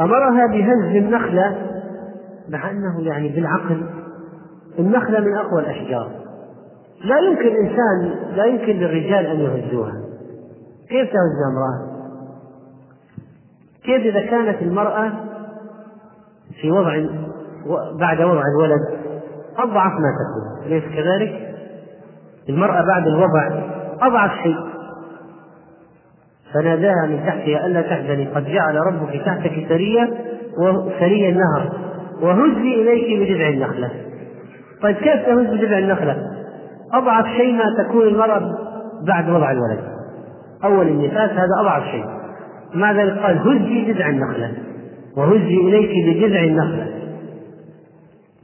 أمرها 0.00 0.46
بهز 0.46 0.96
النخلة 0.96 1.56
مع 2.48 2.70
أنه 2.70 3.06
يعني 3.06 3.28
بالعقل 3.28 3.93
النخلة 4.78 5.20
من 5.20 5.36
أقوى 5.36 5.60
الأشجار. 5.60 6.10
لا 7.04 7.18
يمكن 7.18 7.56
إنسان 7.56 8.14
لا 8.36 8.44
يمكن 8.44 8.72
للرجال 8.72 9.26
أن 9.26 9.40
يهزوها 9.40 9.92
كيف 10.88 11.10
تهز 11.10 11.38
امرأة؟ 11.52 11.94
كيف 13.84 14.02
إذا 14.02 14.20
كانت 14.20 14.62
المرأة 14.62 15.12
في 16.60 16.70
وضع 16.70 17.06
بعد 18.00 18.20
وضع 18.20 18.42
الولد 18.56 18.80
أضعف 19.58 19.92
ما 19.92 20.08
تكون؟ 20.18 20.66
أليس 20.66 20.84
كذلك؟ 20.84 21.54
المرأة 22.48 22.84
بعد 22.86 23.06
الوضع 23.06 23.50
أضعف 24.00 24.30
شيء. 24.42 24.56
فناداها 26.54 27.06
من 27.06 27.22
تحتها 27.26 27.66
ألا 27.66 27.82
تحزني 27.82 28.26
قد 28.26 28.44
جعل 28.44 28.76
ربك 28.76 29.22
تحتك 29.26 29.68
سريا 29.68 30.10
وسري 30.58 31.28
النهر 31.28 31.72
وهزي 32.22 32.82
إليك 32.82 33.20
بجذع 33.20 33.48
النخلة. 33.48 33.90
طيب 34.84 34.96
كيف 34.96 35.26
تهز 35.26 35.46
بجذع 35.46 35.78
النخلة؟ 35.78 36.16
أضعف 36.92 37.26
شيء 37.26 37.52
ما 37.52 37.84
تكون 37.84 38.02
المرأة 38.08 38.54
بعد 39.06 39.28
وضع 39.28 39.50
الولد. 39.50 39.80
أول 40.64 40.88
النفاس 40.88 41.30
هذا 41.30 41.60
أضعف 41.60 41.82
شيء. 41.84 42.04
مع 42.74 42.92
ذلك 42.92 43.18
قال؟ 43.18 43.38
هزي 43.38 43.92
جذع 43.92 44.08
النخلة. 44.08 44.52
وهزي 45.16 45.56
إليك 45.56 45.90
بجذع 46.06 46.44
النخلة. 46.44 46.86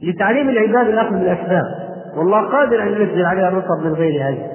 لتعليم 0.03 0.49
العباد 0.49 0.87
الأخذ 0.87 1.11
بالأسباب. 1.11 1.63
والله 2.17 2.41
قادر 2.41 2.83
أن 2.83 2.87
ينزل 2.87 3.25
عليها 3.25 3.47
الرطب 3.47 3.85
من 3.85 3.93
غير 3.93 4.27
هذه. 4.27 4.47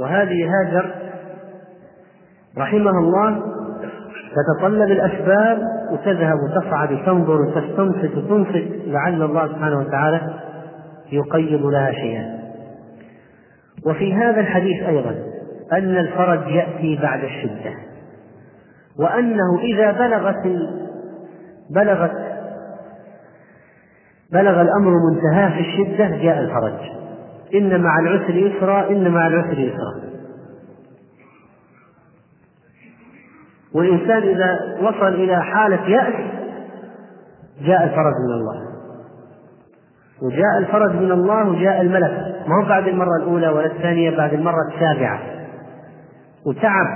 وهذه 0.00 0.50
هاجر 0.50 0.90
رحمها 2.58 2.98
الله 2.98 3.42
تتطلب 4.36 4.90
الأسباب 4.90 5.58
وتذهب 5.92 6.36
وتصعد 6.42 6.92
وتنظر 6.92 7.40
وتستنصت 7.40 8.16
وتنصت 8.16 8.64
لعل 8.86 9.22
الله 9.22 9.48
سبحانه 9.48 9.78
وتعالى 9.78 10.20
يقيض 11.12 11.66
لها 11.66 11.92
شيئا 11.92 12.40
وفي 13.86 14.14
هذا 14.14 14.40
الحديث 14.40 14.82
أيضا 14.82 15.14
أن 15.72 15.96
الفرج 15.96 16.48
يأتي 16.48 16.98
بعد 17.02 17.24
الشدة 17.24 17.74
وأنه 18.98 19.58
إذا 19.62 19.92
بلغت 19.92 20.42
بلغت 21.70 22.30
بلغ 24.32 24.60
الأمر 24.60 24.92
منتهاه 25.10 25.48
في 25.48 25.60
الشدة 25.60 26.08
جاء 26.08 26.38
الفرج. 26.38 26.90
إن 27.54 27.80
مع 27.80 28.00
العسر 28.00 28.34
يسرا 28.34 28.90
إن 28.90 29.10
مع 29.10 29.26
العسر 29.26 29.58
يسرا. 29.58 30.10
والإنسان 33.74 34.22
إذا 34.22 34.78
وصل 34.82 35.14
إلى 35.14 35.42
حالة 35.42 35.88
يأس 35.88 36.14
جاء 37.60 37.84
الفرج 37.84 38.14
من 38.28 38.34
الله. 38.34 38.69
وجاء 40.22 40.58
الفرج 40.58 40.96
من 40.96 41.12
الله 41.12 41.48
وجاء 41.48 41.80
الملك. 41.80 42.34
ما 42.46 42.62
هو 42.62 42.68
بعد 42.68 42.88
المرة 42.88 43.16
الأولى 43.22 43.48
ولا 43.48 43.66
الثانية 43.66 44.16
بعد 44.16 44.34
المرة 44.34 44.68
السابعة. 44.74 45.20
وتعب 46.46 46.86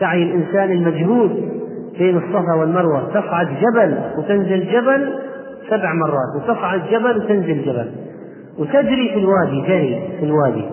سعي 0.00 0.22
الإنسان 0.22 0.70
المجهود 0.70 1.52
بين 1.98 2.16
الصفا 2.16 2.54
والمروة. 2.54 3.10
تصعد 3.10 3.46
جبل 3.46 3.98
وتنزل 4.18 4.72
جبل 4.72 5.18
سبع 5.70 5.92
مرات 5.92 6.42
وتصعد 6.42 6.80
جبل 6.90 7.16
وتنزل 7.16 7.62
جبل. 7.62 7.90
وتجري 8.58 9.10
في 9.14 9.18
الوادي 9.18 9.60
جري 9.66 10.16
في 10.20 10.24
الوادي. 10.24 10.64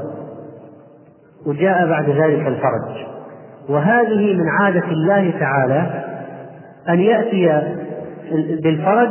وجاء 1.46 1.88
بعد 1.89 2.10
ذلك 2.10 2.48
الفرج. 2.48 3.05
وهذه 3.70 4.34
من 4.34 4.50
عادة 4.60 4.88
الله 4.91 5.34
تعالى 5.39 6.03
أن 6.89 7.00
يأتي 7.00 7.62
بالفرج 8.63 9.10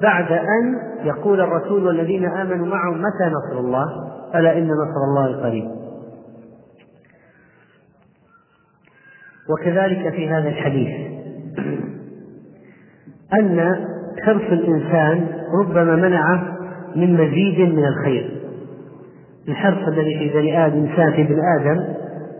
بعد 0.00 0.32
أن 0.32 0.78
يقول 1.04 1.40
الرسول 1.40 1.86
والذين 1.86 2.24
آمنوا 2.24 2.66
معه 2.66 2.90
متى 2.90 3.24
نصر 3.24 3.60
الله؟ 3.60 3.86
ألا 4.34 4.58
إن 4.58 4.64
نصر 4.64 5.04
الله 5.08 5.42
قريب. 5.42 5.64
وكذلك 9.50 10.14
في 10.14 10.28
هذا 10.28 10.48
الحديث. 10.48 11.12
أن 13.34 13.86
حرص 14.22 14.52
الإنسان 14.52 15.28
ربما 15.60 15.96
منعه 15.96 16.58
من 16.96 17.14
مزيد 17.14 17.60
من 17.60 17.84
الخير. 17.84 18.42
الحرص 19.48 19.88
الذي 19.88 20.18
في 20.18 20.38
بني 20.38 20.66
آدم 20.66 20.78
إنسان 20.78 21.12
في 21.12 21.22
ابن 21.22 21.40
آدم 21.60 21.84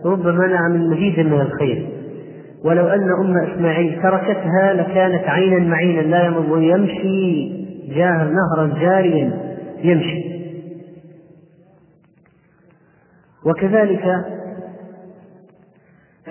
ربما 0.05 0.47
منع 0.47 0.67
من 0.67 0.89
مزيد 0.89 1.19
من 1.19 1.41
الخير. 1.41 1.92
ولو 2.63 2.87
أن 2.87 3.11
أم 3.11 3.37
إسماعيل 3.37 4.01
تركتها 4.03 4.73
لكانت 4.73 5.23
عينا 5.23 5.59
معينا 5.59 6.01
لا 6.01 6.25
يمر 6.25 6.61
يمشي 6.61 7.63
جاه 7.95 8.23
نهرا 8.23 8.79
جاريا 8.79 9.31
يمشي. 9.83 10.33
وكذلك 13.45 14.05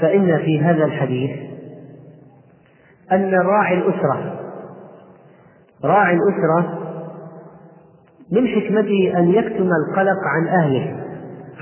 فإن 0.01 0.39
في 0.39 0.61
هذا 0.61 0.85
الحديث 0.85 1.31
أن 3.13 3.35
راعي 3.35 3.79
الأسرة 3.79 4.39
راعي 5.85 6.15
الأسرة 6.15 6.79
من 8.33 8.49
حكمته 8.49 9.13
أن 9.19 9.31
يكتم 9.31 9.69
القلق 9.73 10.19
عن 10.27 10.49
أهله. 10.49 10.97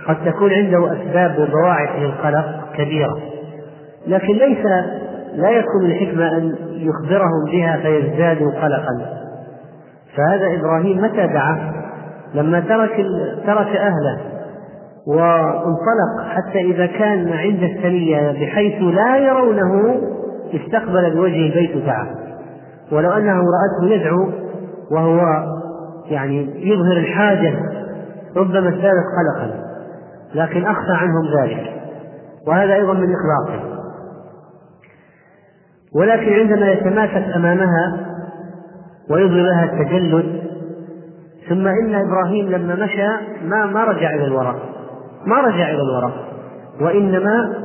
قد 0.08 0.24
تكون 0.24 0.52
عنده 0.52 0.92
أسباب 0.92 1.38
وبواعث 1.38 1.98
للقلق 1.98 2.72
كبيرة. 2.76 3.29
لكن 4.10 4.32
ليس 4.32 4.66
لا 5.34 5.50
يكون 5.50 5.84
الحكمة 5.84 6.36
أن 6.36 6.54
يخبرهم 6.70 7.44
بها 7.52 7.76
فيزدادوا 7.76 8.50
قلقا. 8.50 9.20
فهذا 10.16 10.58
إبراهيم 10.58 11.02
متى 11.02 11.26
دعا؟ 11.26 11.72
لما 12.34 12.60
ترك 12.60 13.06
ترك 13.46 13.76
أهله 13.76 14.20
وانطلق 15.06 16.28
حتى 16.28 16.60
إذا 16.60 16.86
كان 16.86 17.32
عند 17.32 17.62
الثنية 17.62 18.32
بحيث 18.32 18.82
لا 18.82 19.16
يرونه 19.16 20.00
استقبل 20.54 21.14
بوجه 21.14 21.46
البيت 21.46 21.76
دعا. 21.86 22.06
ولو 22.92 23.10
أنه 23.10 23.34
رأته 23.34 23.94
يدعو 23.94 24.28
وهو 24.92 25.20
يعني 26.10 26.66
يظهر 26.68 26.96
الحاجة 26.96 27.54
ربما 28.36 28.68
ازدادت 28.68 29.04
قلقا. 29.18 29.54
لكن 30.34 30.64
أخفى 30.64 30.92
عنهم 30.92 31.42
ذلك. 31.42 31.72
وهذا 32.46 32.74
أيضا 32.74 32.92
من 32.92 33.08
إخلاقه 33.14 33.79
ولكن 35.94 36.32
عندما 36.32 36.72
يتماسك 36.72 37.34
أمامها 37.36 38.06
ويظهر 39.10 39.42
لها 39.42 39.64
التجلد 39.64 40.40
ثم 41.48 41.66
إن 41.66 41.94
إبراهيم 41.94 42.48
لما 42.48 42.74
مشى 42.74 43.08
ما 43.44 43.66
ما 43.66 43.84
رجع 43.84 44.14
إلى 44.14 44.24
الوراء 44.24 44.56
ما 45.26 45.40
رجع 45.40 45.70
إلى 45.70 45.82
الوراء 45.82 46.12
وإنما 46.80 47.52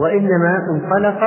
وإنما 0.00 0.58
انطلق 0.74 1.22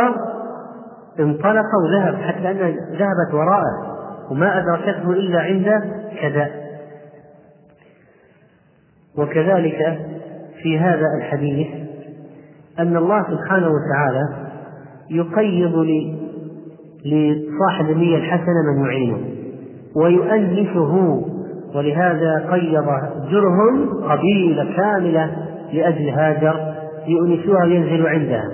انطلق 1.20 1.66
وذهب 1.84 2.16
حتى 2.16 2.52
أن 2.52 2.58
ذهبت 2.92 3.34
وراءه 3.34 3.94
وما 4.32 4.60
أدركته 4.60 5.12
إلا 5.12 5.40
عند 5.40 5.84
كذا. 6.22 6.52
وكذلك 9.18 10.00
في 10.64 10.80
هذا 10.80 11.06
الحديث 11.18 11.68
أن 12.80 12.98
الله 12.98 13.24
سبحانه 13.24 13.68
وتعالى 13.68 14.43
يقيض 15.14 15.86
لصاحب 17.06 17.90
النية 17.90 18.18
الحسنة 18.18 18.74
من 18.78 18.86
يعينه 18.86 19.18
ويؤنسه 19.96 21.22
ولهذا 21.76 22.50
قيض 22.52 22.86
جرهم 23.32 24.04
قبيلة 24.04 24.76
كاملة 24.78 25.36
لأجل 25.74 26.10
هاجر 26.10 26.74
يؤنسوها 27.08 27.64
وينزل 27.66 28.08
عندها. 28.08 28.52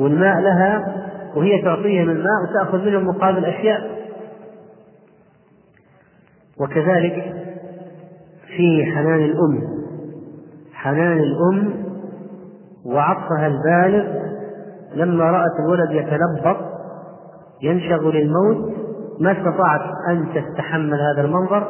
والماء 0.00 0.40
لها 0.40 0.96
وهي 1.36 1.62
تعطيهم 1.62 2.10
الماء 2.10 2.42
وتأخذ 2.50 2.84
منهم 2.86 3.06
مقابل 3.06 3.44
أشياء. 3.44 4.00
وكذلك 6.60 7.34
في 8.56 8.84
حنان 8.94 9.20
الأم 9.20 9.60
حنان 10.72 11.18
الأم 11.18 11.72
وعطفها 12.86 13.46
البالغ 13.46 14.20
لما 14.94 15.24
رأت 15.24 15.52
الولد 15.64 15.90
يتلبط 15.90 16.56
ينشغل 17.62 18.16
الموت 18.16 18.72
ما 19.20 19.32
استطاعت 19.32 19.80
أن 20.08 20.26
تستحمل 20.34 20.98
هذا 21.00 21.24
المنظر 21.24 21.68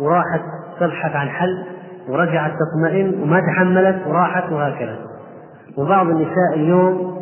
وراحت 0.00 0.40
تبحث 0.80 1.16
عن 1.16 1.28
حل 1.28 1.64
ورجعت 2.08 2.52
تطمئن 2.52 3.22
وما 3.22 3.40
تحملت 3.40 4.06
وراحت 4.06 4.52
وهكذا. 4.52 4.96
وبعض 5.78 6.06
النساء 6.06 6.54
اليوم 6.54 7.18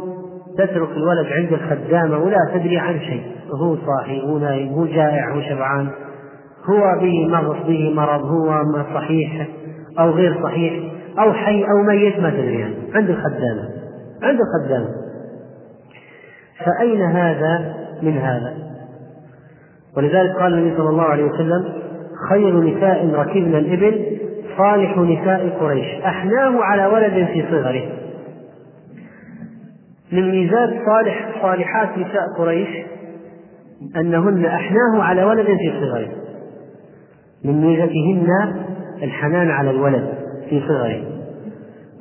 تترك 0.59 0.91
الولد 0.91 1.27
عند 1.27 1.53
الخدامة 1.53 2.19
ولا 2.19 2.37
تدري 2.55 2.79
عن 2.79 3.01
شيء. 3.01 3.23
هو 3.63 3.77
صاحي 3.77 4.23
هو 4.23 4.39
نايم 4.39 4.73
هو 4.73 4.87
جائع 4.87 5.35
هو 5.35 5.41
شبعان. 5.41 5.89
هو 6.71 7.01
به 7.01 7.29
مرض 7.29 7.67
به 7.67 7.93
مرض 7.97 8.25
هو 8.25 8.63
صحيح 8.95 9.49
أو 9.99 10.11
غير 10.11 10.43
صحيح 10.43 10.93
أو 11.19 11.33
حي 11.33 11.65
أو 11.65 11.83
ميت 11.83 12.21
ما 12.21 12.31
تدري 12.31 12.63
عنه 12.63 12.75
عند 12.95 13.11
الخدامة 13.11 13.69
عند 14.23 14.39
الخدامة. 14.41 15.06
فأين 16.65 17.03
هذا 17.03 17.75
من 18.03 18.19
هذا؟ 18.19 18.55
ولذلك 19.97 20.37
قال 20.37 20.55
النبي 20.55 20.77
صلى 20.77 20.89
الله 20.89 21.05
عليه 21.05 21.25
وسلم 21.25 21.73
خير 22.29 22.61
نساء 22.61 23.11
ركبن 23.15 23.55
الإبل 23.55 24.19
صالح 24.59 24.99
نساء 24.99 25.49
قريش. 25.61 26.05
أحناه 26.05 26.63
على 26.63 26.87
ولد 26.87 27.27
في 27.27 27.45
صغره. 27.51 27.83
من 30.13 30.31
ميزات 30.31 30.71
صالح 30.87 31.43
صالحات 31.43 31.99
نساء 31.99 32.23
قريش 32.39 32.69
أنهن 33.97 34.45
أحناه 34.45 35.03
على 35.03 35.25
ولد 35.25 35.47
في 35.47 35.73
صغره. 35.81 36.09
من 37.45 37.61
ميزتهن 37.61 38.29
الحنان 39.03 39.51
على 39.51 39.71
الولد 39.71 40.15
في 40.49 40.61
صغره. 40.69 41.05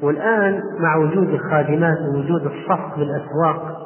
والآن 0.03 0.61
مع 0.79 0.95
وجود 0.97 1.29
الخادمات 1.29 1.97
ووجود 1.99 2.41
الصف 2.41 2.97
بالأسواق 2.97 3.84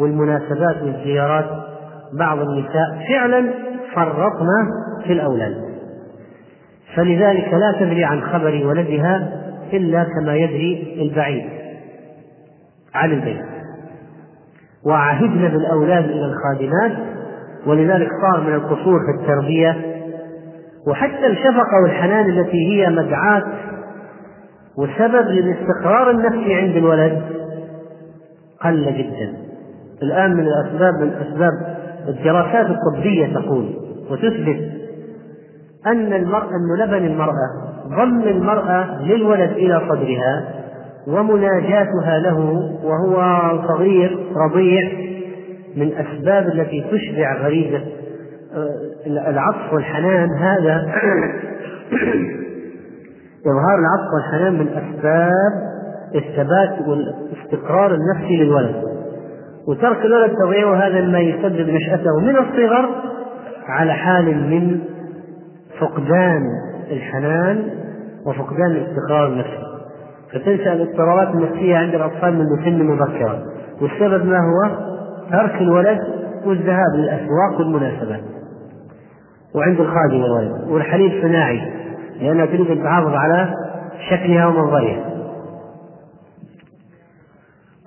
والمناسبات 0.00 0.82
والزيارات 0.82 1.46
بعض 2.18 2.38
النساء 2.38 3.06
فعلا 3.08 3.50
فرطنا 3.94 4.68
في 5.06 5.12
الأولاد. 5.12 5.54
فلذلك 6.96 7.54
لا 7.54 7.72
تدري 7.80 8.04
عن 8.04 8.20
خبر 8.20 8.66
ولدها 8.66 9.28
إلا 9.72 10.04
كما 10.04 10.36
يدري 10.36 10.96
البعيد 11.02 11.44
عن 12.94 13.12
البيت. 13.12 13.44
وعهدنا 14.86 15.48
بالأولاد 15.48 16.04
إلى 16.04 16.24
الخادمات 16.24 16.92
ولذلك 17.66 18.08
صار 18.22 18.40
من 18.40 18.54
القصور 18.54 19.00
في 19.00 19.22
التربية. 19.22 19.76
وحتى 20.86 21.26
الشفقة 21.26 21.82
والحنان 21.82 22.30
التي 22.30 22.68
هي 22.68 22.90
مدعاة 22.90 23.44
وسبب 24.78 25.28
للاستقرار 25.28 26.10
النفسي 26.10 26.54
عند 26.54 26.76
الولد 26.76 27.22
قل 28.60 28.84
جدا. 28.84 29.43
الآن 30.02 30.36
من 30.36 30.46
الأسباب 30.46 30.94
من 30.94 31.12
أسباب 31.12 31.52
الدراسات 32.08 32.66
الطبية 32.66 33.34
تقول 33.34 33.74
وتثبت 34.10 34.70
أن 35.86 36.12
المرأة 36.12 36.48
أن 36.48 36.84
لبن 36.84 37.06
المرأة 37.06 37.74
ضم 37.88 38.22
المرأة 38.22 39.02
للولد 39.02 39.50
إلى 39.50 39.80
صدرها 39.88 40.44
ومناجاتها 41.06 42.18
له 42.18 42.38
وهو 42.84 43.18
صغير 43.68 44.18
رضيع 44.36 44.92
من 45.76 45.92
أسباب 45.92 46.46
التي 46.46 46.84
تشبع 46.92 47.36
غريزة 47.42 47.80
العطف 49.06 49.72
والحنان 49.72 50.28
هذا. 50.30 50.76
إظهار 53.46 53.78
العطف 53.78 54.14
والحنان 54.14 54.52
من 54.52 54.68
أسباب 54.68 55.52
الثبات 56.14 56.88
والاستقرار 56.88 57.94
النفسي 57.94 58.36
للولد. 58.36 58.93
وترك 59.68 60.04
الولد 60.04 60.36
تضييعه 60.44 60.76
هذا 60.76 61.00
ما 61.00 61.20
يسبب 61.20 61.70
نشأته 61.70 62.20
من 62.20 62.36
الصغر 62.36 62.88
على 63.68 63.92
حال 63.92 64.24
من 64.24 64.80
فقدان 65.80 66.42
الحنان 66.90 67.70
وفقدان 68.26 68.70
الاستقرار 68.70 69.26
النفسي. 69.26 69.64
فتنشأ 70.32 70.72
الاضطرابات 70.72 71.34
النفسية 71.34 71.76
عند 71.76 71.94
الأطفال 71.94 72.34
منذ 72.34 72.64
سن 72.64 72.82
مبكرة. 72.84 73.42
والسبب 73.80 74.26
ما 74.26 74.38
هو؟ 74.38 74.70
ترك 75.30 75.54
الولد 75.60 75.98
والذهاب 76.46 76.94
للأسواق 76.96 77.58
والمناسبات. 77.58 78.20
وعند 79.54 79.80
الخادم 79.80 80.24
الولد 80.24 80.68
والحليب 80.68 81.22
صناعي 81.22 81.72
لأنها 82.20 82.46
تريد 82.46 82.70
أن 82.70 82.82
تحافظ 82.82 83.14
على 83.14 83.54
شكلها 84.10 84.46
ومنظرها. 84.46 85.14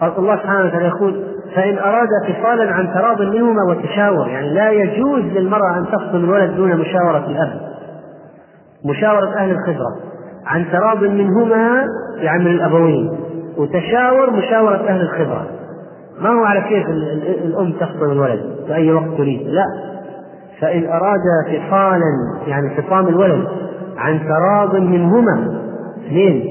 الله 0.01 0.35
سبحانه 0.35 0.65
وتعالى 0.65 0.85
يقول 0.85 1.36
فإن 1.55 1.77
أراد 1.77 2.07
فصالا 2.27 2.71
عن 2.71 2.93
تراض 2.93 3.21
منهما 3.21 3.63
وتشاور 3.69 4.27
يعني 4.27 4.53
لا 4.53 4.71
يجوز 4.71 5.21
للمرأة 5.23 5.77
أن 5.77 5.85
تفصل 5.85 6.15
الولد 6.15 6.55
دون 6.55 6.75
مشاورة 6.75 7.25
الأب 7.27 7.67
مشاورة 8.85 9.35
أهل 9.37 9.51
الخبرة. 9.51 9.95
عن 10.45 10.65
تراض 10.71 11.03
منهما 11.03 11.83
يعني 12.17 12.43
من 12.43 12.51
الأبوين. 12.51 13.19
وتشاور 13.57 14.31
مشاورة 14.31 14.75
أهل 14.75 15.01
الخبرة. 15.01 15.47
ما 16.21 16.29
هو 16.29 16.43
على 16.43 16.61
كيف 16.61 16.87
الأم 17.45 17.71
تفصل 17.71 18.11
الولد؟ 18.11 18.55
في 18.67 18.75
أي 18.75 18.91
وقت 18.91 19.17
تريد؟ 19.17 19.41
لا. 19.47 19.65
فإن 20.61 20.85
أراد 20.85 21.21
فصالا 21.47 22.01
يعني 22.47 22.81
فصام 22.81 23.07
الولد 23.07 23.47
عن 23.97 24.19
تراض 24.27 24.75
منهما 24.75 25.61
اثنين 26.07 26.43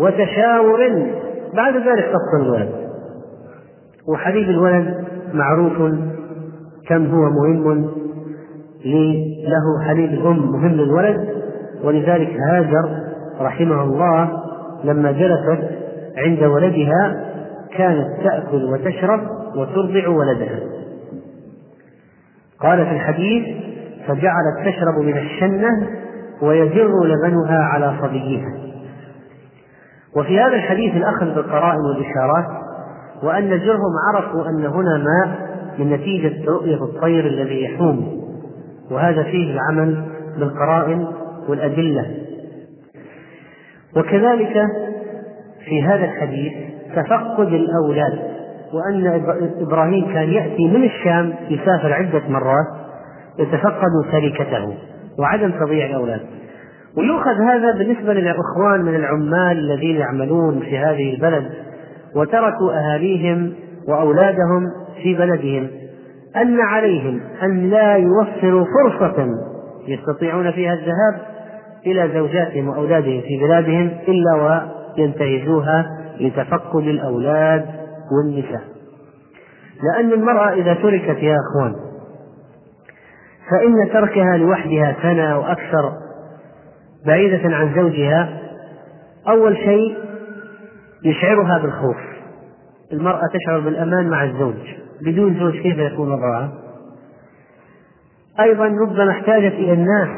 وتشاور 0.00 0.78
بعد 1.54 1.76
ذلك 1.76 2.04
تفصل 2.04 2.42
الولد. 2.46 2.68
وحليب 4.08 4.50
الولد 4.50 5.04
معروف 5.34 5.94
كم 6.88 7.06
هو 7.06 7.30
مهم 7.30 7.88
له 9.44 9.86
حليب 9.86 10.10
الأم 10.10 10.52
مهم 10.52 10.72
للولد 10.72 11.28
ولذلك 11.84 12.36
هاجر 12.50 12.88
رحمه 13.40 13.82
الله 13.82 14.42
لما 14.84 15.12
جلست 15.12 15.64
عند 16.16 16.42
ولدها 16.42 17.24
كانت 17.76 18.06
تأكل 18.24 18.64
وتشرب 18.64 19.20
وترضع 19.56 20.08
ولدها. 20.08 20.60
قال 22.60 22.86
في 22.86 22.92
الحديث 22.92 23.56
فجعلت 24.06 24.58
تشرب 24.66 25.04
من 25.04 25.16
الشنة 25.18 25.88
ويجر 26.42 26.90
لبنها 27.04 27.58
على 27.58 27.94
صبيها. 28.02 28.52
وفي 30.16 30.40
هذا 30.40 30.54
الحديث 30.54 30.96
الأخذ 30.96 31.34
بالقرائن 31.34 31.80
والإشارات 31.80 32.67
وأن 33.22 33.48
جرهم 33.48 33.92
عرفوا 34.08 34.48
أن 34.48 34.66
هنا 34.66 34.98
ماء 34.98 35.48
من 35.78 35.92
نتيجة 35.92 36.44
رؤية 36.50 36.84
الطير 36.84 37.26
الذي 37.26 37.62
يحوم. 37.62 38.18
وهذا 38.90 39.22
فيه 39.22 39.52
العمل 39.52 40.04
بالقرائن 40.38 41.06
والأدلة. 41.48 42.06
وكذلك 43.96 44.54
في 45.64 45.82
هذا 45.82 46.04
الحديث 46.04 46.52
تفقد 46.96 47.52
الأولاد 47.52 48.18
وأن 48.72 49.22
إبراهيم 49.60 50.12
كان 50.12 50.28
يأتي 50.28 50.68
من 50.68 50.84
الشام 50.84 51.34
يسافر 51.50 51.92
عدة 51.92 52.22
مرات 52.28 52.66
يتفقد 53.38 53.90
تركته 54.12 54.74
وعدم 55.18 55.50
تضييع 55.50 55.86
الأولاد. 55.86 56.20
ويؤخذ 56.96 57.40
هذا 57.40 57.72
بالنسبة 57.78 58.12
للإخوان 58.12 58.82
من 58.82 58.94
العمال 58.94 59.58
الذين 59.58 59.96
يعملون 59.96 60.60
في 60.60 60.78
هذه 60.78 61.14
البلد. 61.14 61.52
وتركوا 62.16 62.72
أهاليهم 62.72 63.52
وأولادهم 63.88 64.72
في 65.02 65.14
بلدهم. 65.14 65.68
أن 66.36 66.60
عليهم 66.60 67.20
أن 67.42 67.70
لا 67.70 67.96
يوفروا 67.96 68.64
فرصة 68.64 69.26
يستطيعون 69.88 70.50
فيها 70.50 70.72
الذهاب 70.72 71.20
إلى 71.86 72.10
زوجاتهم 72.14 72.68
وأولادهم 72.68 73.20
في 73.20 73.38
بلادهم 73.40 73.90
إلا 74.08 74.62
وينتهزوها 74.98 75.86
لتفقد 76.20 76.82
الأولاد 76.82 77.66
والنساء. 78.12 78.62
لأن 79.82 80.12
المرأة 80.12 80.52
إذا 80.52 80.74
تركت 80.74 81.22
يا 81.22 81.36
أخوان 81.36 81.74
فإن 83.50 83.92
تركها 83.92 84.36
لوحدها 84.36 84.96
سنة 85.02 85.22
أو 85.22 85.42
أكثر 85.42 85.92
بعيدة 87.06 87.56
عن 87.56 87.74
زوجها 87.74 88.28
أول 89.28 89.56
شيء 89.56 89.96
يشعرها 91.04 91.58
بالخوف 91.58 91.96
المرأة 92.92 93.22
تشعر 93.32 93.60
بالأمان 93.60 94.10
مع 94.10 94.24
الزوج 94.24 94.74
بدون 95.02 95.38
زوج 95.38 95.52
كيف 95.52 95.78
يكون 95.78 96.12
وضعها؟ 96.12 96.52
أيضا 98.40 98.64
ربما 98.64 99.10
احتاجت 99.10 99.52
إلى 99.52 99.72
الناس 99.72 100.08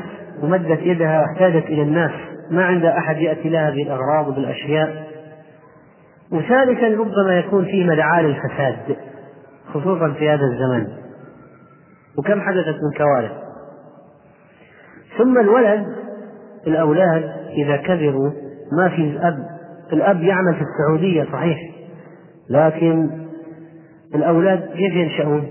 ومدت 0.42 0.80
يدها 0.82 1.20
واحتاجت 1.20 1.64
إلى 1.66 1.82
الناس. 1.82 2.10
ما 2.50 2.64
عندها 2.64 2.98
أحد 2.98 3.16
يأتي 3.16 3.48
لها 3.48 3.70
بالأغراض 3.70 4.28
وبالأشياء. 4.28 5.06
وثالثا 6.32 6.88
ربما 6.88 7.38
يكون 7.38 7.64
في 7.64 7.84
مدعاة 7.84 8.22
للفساد 8.22 8.96
خصوصا 9.74 10.12
في 10.12 10.30
هذا 10.30 10.44
الزمان 10.44 10.88
وكم 12.18 12.40
حدثت 12.40 12.76
من 12.82 12.98
كوارث. 12.98 13.32
ثم 15.18 15.38
الولد 15.38 15.86
الأولاد 16.66 17.30
إذا 17.64 17.76
كبروا 17.76 18.30
ما 18.72 18.88
في 18.88 19.18
أب 19.22 19.49
الأب 19.92 20.22
يعمل 20.22 20.54
في 20.54 20.60
السعودية 20.60 21.24
صحيح. 21.32 21.58
لكن 22.50 23.10
الأولاد 24.14 24.58
كيف 24.58 24.94
ينشأون؟ 24.94 25.44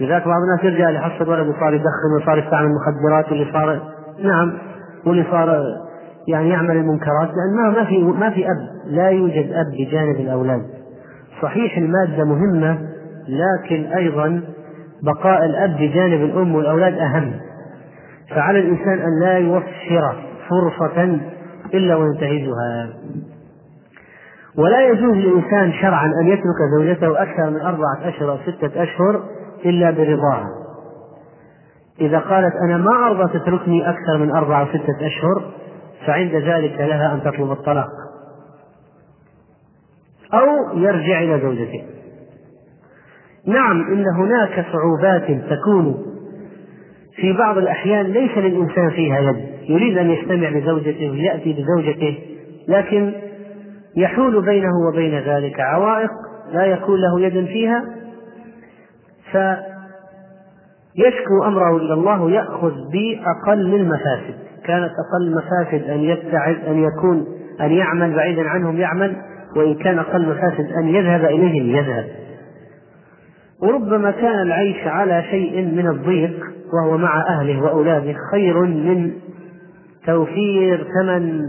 لذلك 0.00 0.24
بعض 0.28 0.40
الناس 0.42 0.64
يرجع 0.64 0.90
يحصل 0.90 1.28
ولد 1.28 1.46
وصار 1.46 1.74
يدخن 1.74 2.22
وصار 2.22 2.38
يستعمل 2.38 2.68
مخدرات 2.68 3.32
واللي 3.32 3.52
صار 3.52 3.82
نعم. 4.24 4.52
واللي 5.06 5.24
صار 5.30 5.62
يعني 6.28 6.48
يعمل 6.48 6.76
المنكرات 6.76 7.28
لأن 7.28 7.72
ما 7.74 7.84
في 7.84 8.02
ما 8.02 8.30
في 8.30 8.46
أب. 8.46 8.56
لا 8.86 9.08
يوجد 9.08 9.52
أب 9.52 9.66
بجانب 9.78 10.16
الأولاد. 10.20 10.62
صحيح 11.42 11.78
المادة 11.78 12.24
مهمة 12.24 12.78
لكن 13.28 13.84
أيضا 13.84 14.40
بقاء 15.02 15.44
الأب 15.44 15.76
بجانب 15.76 16.24
الأم 16.24 16.54
والأولاد 16.54 16.94
أهم. 16.94 17.32
فعلى 18.30 18.58
الإنسان 18.58 18.98
أن 18.98 19.20
لا 19.20 19.38
يوفر 19.38 20.16
فرصة 20.48 21.18
إلا 21.74 21.96
وينتهزها. 21.96 22.88
ولا 24.58 24.88
يجوز 24.88 25.16
للإنسان 25.16 25.72
شرعا 25.72 26.06
أن 26.22 26.26
يترك 26.26 26.56
زوجته 26.78 27.22
أكثر 27.22 27.50
من 27.50 27.60
أربعة 27.60 28.08
أشهر 28.08 28.30
أو 28.30 28.38
ستة 28.38 28.82
أشهر 28.82 29.22
إلا 29.64 29.90
برضاها. 29.90 30.48
إذا 32.00 32.18
قالت 32.18 32.54
أنا 32.64 32.76
ما 32.76 33.06
أرضى 33.06 33.38
تتركني 33.38 33.90
أكثر 33.90 34.18
من 34.18 34.30
أربعة 34.30 34.60
أو 34.60 34.66
ستة 34.66 35.06
أشهر 35.06 35.52
فعند 36.06 36.34
ذلك 36.34 36.80
لها 36.80 37.14
أن 37.14 37.32
تطلب 37.32 37.52
الطلاق. 37.52 37.88
أو 40.34 40.78
يرجع 40.78 41.18
إلى 41.18 41.40
زوجته. 41.40 41.84
نعم 43.46 43.92
إن 43.92 44.04
هناك 44.16 44.66
صعوبات 44.72 45.42
تكون 45.50 46.02
في 47.16 47.32
بعض 47.32 47.58
الأحيان 47.58 48.06
ليس 48.06 48.38
للإنسان 48.38 48.90
فيها 48.90 49.18
يد. 49.20 49.46
يريد 49.68 49.98
أن 49.98 50.10
يجتمع 50.10 50.50
بزوجته 50.50 51.10
ويأتي 51.10 51.52
بزوجته 51.52 52.18
لكن 52.68 53.12
يحول 53.96 54.44
بينه 54.44 54.72
وبين 54.88 55.18
ذلك 55.18 55.60
عوائق 55.60 56.10
لا 56.52 56.66
يكون 56.66 57.00
له 57.00 57.20
يد 57.20 57.46
فيها 57.46 57.84
فيشكو 59.32 59.64
أمره 61.44 61.76
إلى 61.76 61.94
الله 61.94 62.22
ويأخذ 62.22 62.72
بأقل 62.92 63.74
المفاسد. 63.74 64.34
كانت 64.64 64.90
أقل 64.90 65.26
المفاسد 65.26 65.90
أن 65.90 66.00
يبتعد 66.00 66.56
أن 66.68 66.82
يكون 66.82 67.26
أن 67.60 67.70
يعمل 67.70 68.14
بعيدا 68.14 68.48
عنهم 68.48 68.76
يعمل 68.76 69.16
وإن 69.56 69.74
كان 69.74 69.98
أقل 69.98 70.28
مفاسد 70.28 70.72
أن 70.78 70.88
يذهب 70.88 71.24
إليهم 71.24 71.76
يذهب. 71.76 72.04
وربما 73.62 74.10
كان 74.10 74.42
العيش 74.42 74.86
على 74.86 75.22
شيء 75.30 75.64
من 75.64 75.88
الضيق 75.88 76.40
وهو 76.72 76.98
مع 76.98 77.24
أهله 77.28 77.62
وأولاده 77.62 78.14
خير 78.30 78.60
من 78.60 79.12
توفير 80.06 80.86
ثمن 81.00 81.40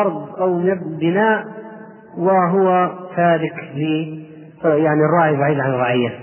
أرض 0.00 0.40
أو 0.40 0.58
بناء 1.00 1.44
وهو 2.18 2.90
تارك 3.16 3.70
لي 3.74 4.24
يعني 4.64 5.00
الراعي 5.04 5.36
بعيد 5.36 5.60
عن 5.60 5.70
الرعية. 5.70 6.20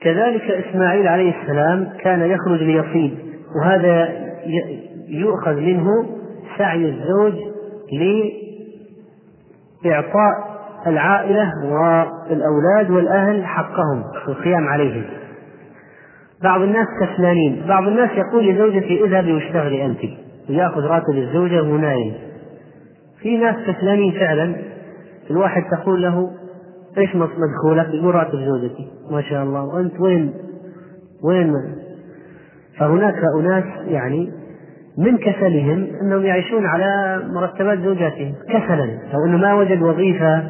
كذلك 0.00 0.42
إسماعيل 0.42 1.08
عليه 1.08 1.42
السلام 1.42 1.88
كان 2.00 2.20
يخرج 2.30 2.62
ليصيد 2.62 3.18
وهذا 3.56 4.08
يؤخذ 5.08 5.54
منه 5.54 5.86
سعي 6.58 6.88
الزوج 6.88 7.34
لإعطاء 9.84 10.52
العائلة 10.86 11.52
والأولاد 11.64 12.90
والأهل 12.90 13.46
حقهم 13.46 14.04
والقيام 14.28 14.68
عليهم. 14.68 15.04
بعض 16.42 16.60
الناس 16.60 16.86
كسلانين 17.00 17.64
بعض 17.68 17.88
الناس 17.88 18.10
يقول 18.10 18.48
لزوجته 18.48 19.04
اذهبي 19.04 19.32
واشتغلي 19.32 19.84
أنت. 19.86 20.00
ويأخذ 20.50 20.80
راتب 20.80 21.14
الزوجة 21.16 21.62
ونايم. 21.62 22.14
في 23.20 23.36
ناس 23.36 23.56
كسلانين 23.66 24.12
فعلا 24.12 24.56
الواحد 25.30 25.62
تقول 25.70 26.02
له 26.02 26.30
إيش 26.98 27.16
مدخولك؟ 27.16 27.94
يقول 27.94 28.14
راتب 28.14 28.38
زوجتي. 28.38 28.86
ما 29.10 29.22
شاء 29.22 29.42
الله. 29.42 29.64
وأنت 29.64 30.00
وين؟ 30.00 30.34
وين 31.24 31.54
فهناك 32.78 33.20
أناس 33.40 33.64
يعني 33.88 34.32
من 34.98 35.18
كسلهم 35.18 35.86
أنهم 36.02 36.22
يعيشون 36.24 36.66
على 36.66 37.22
مرتبات 37.34 37.78
زوجاتهم. 37.78 38.34
كسلا. 38.48 38.98
لو 39.12 39.26
أنه 39.26 39.36
ما 39.36 39.54
وجد 39.54 39.82
وظيفة 39.82 40.42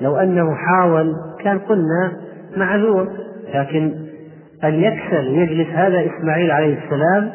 لو 0.00 0.16
أنه 0.16 0.54
حاول 0.54 1.12
كان 1.44 1.58
قلنا 1.58 2.12
معذور. 2.56 3.08
لكن 3.54 3.92
أن 4.64 4.74
يكسل 4.74 5.28
ويجلس 5.28 5.68
هذا 5.68 6.06
إسماعيل 6.06 6.50
عليه 6.50 6.78
السلام 6.84 7.30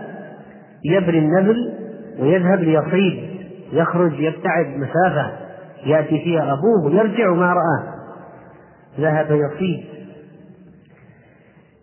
يبري 0.85 1.19
النبل 1.19 1.73
ويذهب 2.19 2.59
ليصيد 2.59 3.31
يخرج 3.71 4.19
يبتعد 4.19 4.65
مسافة 4.65 5.31
يأتي 5.85 6.19
فيها 6.23 6.53
أبوه 6.53 6.85
ويرجع 6.85 7.33
ما 7.33 7.53
رآه. 7.53 7.93
ذهب 8.99 9.31
يصيد. 9.31 9.85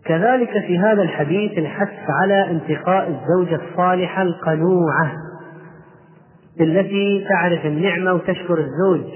كذلك 0.05 0.51
في 0.67 0.79
هذا 0.79 1.01
الحديث 1.01 1.57
الحث 1.57 2.09
على 2.09 2.51
انتقاء 2.51 3.07
الزوجة 3.07 3.61
الصالحة 3.69 4.21
القنوعة 4.21 5.11
التي 6.61 7.25
تعرف 7.29 7.65
النعمة 7.65 8.13
وتشكر 8.13 8.57
الزوج. 8.59 9.11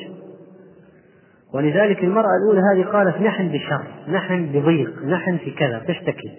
ولذلك 1.53 2.03
المرأة 2.03 2.29
الأولى 2.43 2.61
هذه 2.73 2.85
قالت 2.91 3.21
نحن 3.21 3.47
بشر 3.47 3.83
نحن 4.09 4.45
بضيق 4.45 5.05
نحن 5.05 5.37
في 5.37 5.51
كذا 5.51 5.79
تشتكي. 5.87 6.31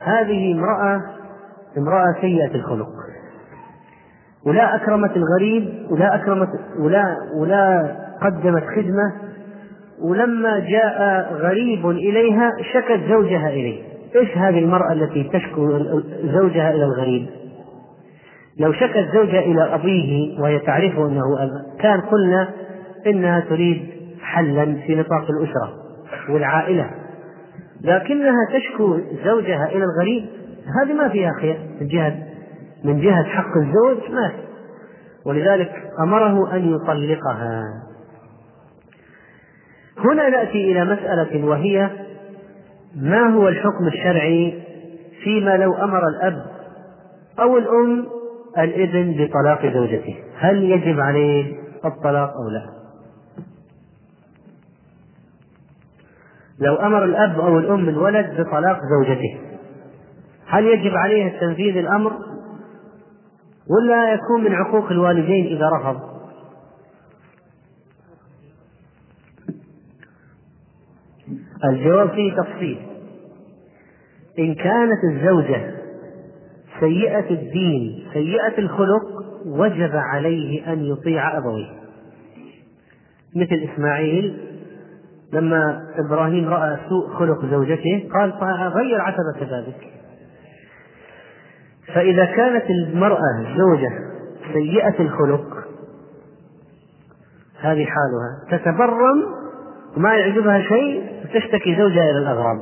هذه 0.00 0.52
امرأة 0.52 1.02
امرأة 1.78 2.20
سيئة 2.20 2.54
الخلق. 2.54 3.11
ولا 4.46 4.74
أكرمت 4.76 5.10
الغريب 5.16 5.86
ولا 5.90 6.14
أكرمت 6.14 6.48
ولا 6.78 7.16
ولا 7.40 7.96
قدمت 8.22 8.64
خدمة 8.76 9.12
ولما 10.02 10.58
جاء 10.58 11.28
غريب 11.32 11.90
إليها 11.90 12.50
شكت 12.72 13.00
زوجها 13.08 13.48
إليه. 13.48 13.82
إيش 14.16 14.36
هذه 14.36 14.58
المرأة 14.58 14.92
التي 14.92 15.30
تشكو 15.32 15.80
زوجها 16.24 16.70
إلى 16.70 16.84
الغريب؟ 16.84 17.26
لو 18.58 18.72
شكت 18.72 19.08
زوجها 19.14 19.40
إلى 19.40 19.74
أبيه 19.74 20.40
وهي 20.40 20.58
تعرف 20.58 20.98
أنه 20.98 21.42
أب 21.42 21.50
كان 21.80 22.00
قلنا 22.00 22.48
إنها 23.06 23.40
تريد 23.40 23.82
حلا 24.22 24.76
في 24.86 24.94
نطاق 24.94 25.26
الأسرة 25.30 25.72
والعائلة. 26.28 26.90
لكنها 27.84 28.48
تشكو 28.54 28.98
زوجها 29.24 29.66
إلى 29.66 29.84
الغريب 29.84 30.24
هذه 30.82 30.92
ما 30.92 31.08
فيها 31.08 31.30
خير 31.40 31.58
جهة 31.80 32.31
من 32.84 33.00
جهة 33.00 33.24
حق 33.24 33.56
الزوج 33.56 34.10
ما 34.10 34.32
ولذلك 35.24 35.72
أمره 36.00 36.56
أن 36.56 36.74
يطلقها. 36.74 37.62
هنا 39.98 40.28
نأتي 40.28 40.72
إلى 40.72 40.84
مسألة 40.84 41.46
وهي 41.46 41.90
ما 42.96 43.34
هو 43.34 43.48
الحكم 43.48 43.86
الشرعي 43.86 44.62
فيما 45.24 45.56
لو 45.56 45.74
أمر 45.74 46.08
الأب 46.08 46.46
أو 47.38 47.58
الأم 47.58 48.06
الإذن 48.58 49.14
بطلاق 49.18 49.66
زوجته. 49.66 50.16
هل 50.38 50.64
يجب 50.64 51.00
عليه 51.00 51.54
الطلاق 51.84 52.30
أو 52.30 52.48
لا؟ 52.48 52.82
لو 56.58 56.74
أمر 56.74 57.04
الأب 57.04 57.40
أو 57.40 57.58
الأم 57.58 57.88
الولد 57.88 58.40
بطلاق 58.40 58.80
زوجته 58.96 59.38
هل 60.46 60.64
يجب 60.64 60.96
عليه 60.96 61.40
تنفيذ 61.40 61.76
الأمر؟ 61.76 62.12
ولا 63.70 64.12
يكون 64.12 64.44
من 64.44 64.54
عقوق 64.54 64.90
الوالدين 64.90 65.56
إذا 65.56 65.68
رفض. 65.68 66.12
الجواب 71.64 72.10
فيه 72.10 72.32
تفصيل. 72.32 72.78
إن 74.38 74.54
كانت 74.54 75.04
الزوجة 75.12 75.74
سيئة 76.80 77.30
الدين 77.30 78.06
سيئة 78.12 78.58
الخلق 78.58 79.04
وجب 79.46 79.96
عليه 79.96 80.72
أن 80.72 80.84
يطيع 80.84 81.38
أبويه. 81.38 81.82
مثل 83.36 83.68
إسماعيل 83.72 84.52
لما 85.32 85.80
إبراهيم 86.06 86.48
رأى 86.48 86.76
سوء 86.88 87.08
خلق 87.08 87.46
زوجته 87.46 88.08
قال 88.12 88.32
غير 88.68 89.00
عتبة 89.00 89.50
بابك 89.50 89.92
فإذا 91.94 92.24
كانت 92.24 92.64
المرأة 92.70 93.40
الزوجة 93.40 93.90
سيئة 94.52 95.00
الخلق 95.00 95.46
هذه 97.60 97.86
حالها 97.86 98.40
تتبرم 98.50 99.24
وما 99.96 100.14
يعجبها 100.14 100.62
شيء 100.62 101.12
تشتكي 101.34 101.76
زوجها 101.76 102.10
إلى 102.10 102.18
الأغراب. 102.18 102.60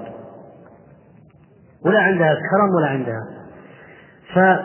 ولا 1.86 2.00
عندها 2.00 2.34
كرم 2.34 2.74
ولا 2.76 2.86
عندها. 2.86 3.26
فهذه 4.34 4.64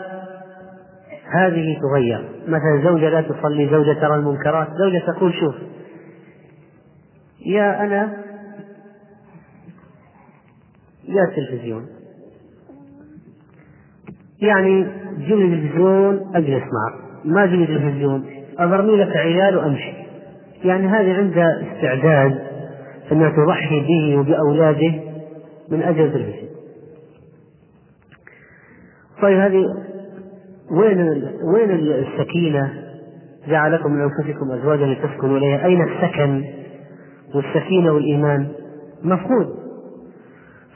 تغير. 1.80 2.28
مثلا 2.48 2.82
زوجة 2.84 3.08
لا 3.08 3.20
تصلي 3.20 3.68
زوجة 3.70 3.92
ترى 3.92 4.14
المنكرات 4.14 4.68
زوجة 4.78 4.98
تقول 5.06 5.34
شوف 5.34 5.54
يا 7.46 7.84
أنا 7.84 8.16
يا 11.08 11.22
التلفزيون 11.22 11.86
يعني 14.40 14.86
جيب 15.18 15.38
لي 15.38 15.60
تلفزيون 15.60 16.20
اجلس 16.34 16.62
معك 16.62 17.24
ما 17.24 17.46
جيب 17.46 17.60
لي 17.60 17.66
تلفزيون 17.66 18.24
اضرني 18.58 18.96
لك 18.96 19.16
عيال 19.16 19.56
وأمشي. 19.56 19.92
يعني 20.64 20.86
هذه 20.86 21.14
عندها 21.14 21.62
استعداد 21.62 22.38
أنها 23.12 23.30
تضحي 23.30 23.80
به 23.80 24.18
وبأولاده 24.18 24.94
من 25.68 25.82
أجل 25.82 26.04
التلفزيون. 26.04 26.48
طيب 29.22 29.38
هذه 29.38 29.64
وين 30.70 31.00
وين 31.54 31.70
السكينة 31.70 32.72
جعلكم 33.48 33.92
من 33.92 34.00
أنفسكم 34.00 34.50
أزواجا 34.50 34.86
لتسكنوا 34.86 35.38
إليها؟ 35.38 35.64
أين 35.64 35.82
السكن 35.82 36.44
والسكينة 37.34 37.92
والإيمان؟ 37.92 38.48
مفقود. 39.02 39.46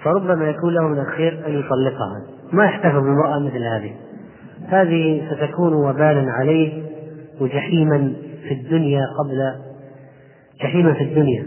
فربما 0.03 0.49
يكون 0.49 0.75
له 0.75 0.89
من 0.89 0.99
الخير 0.99 1.47
أن 1.47 1.53
يطلقها. 1.53 2.40
ما 2.53 2.65
يحتفظ 2.65 2.95
بامرأة 2.95 3.39
مثل 3.39 3.63
هذه. 3.65 3.95
هذه 4.69 5.29
ستكون 5.31 5.75
وبالا 5.75 6.33
عليه 6.33 6.83
وجحيما 7.41 8.13
في 8.49 8.55
الدنيا 8.55 9.07
قبل 9.19 9.55
جحيما 10.61 10.93
في 10.95 11.05
الدنيا. 11.05 11.47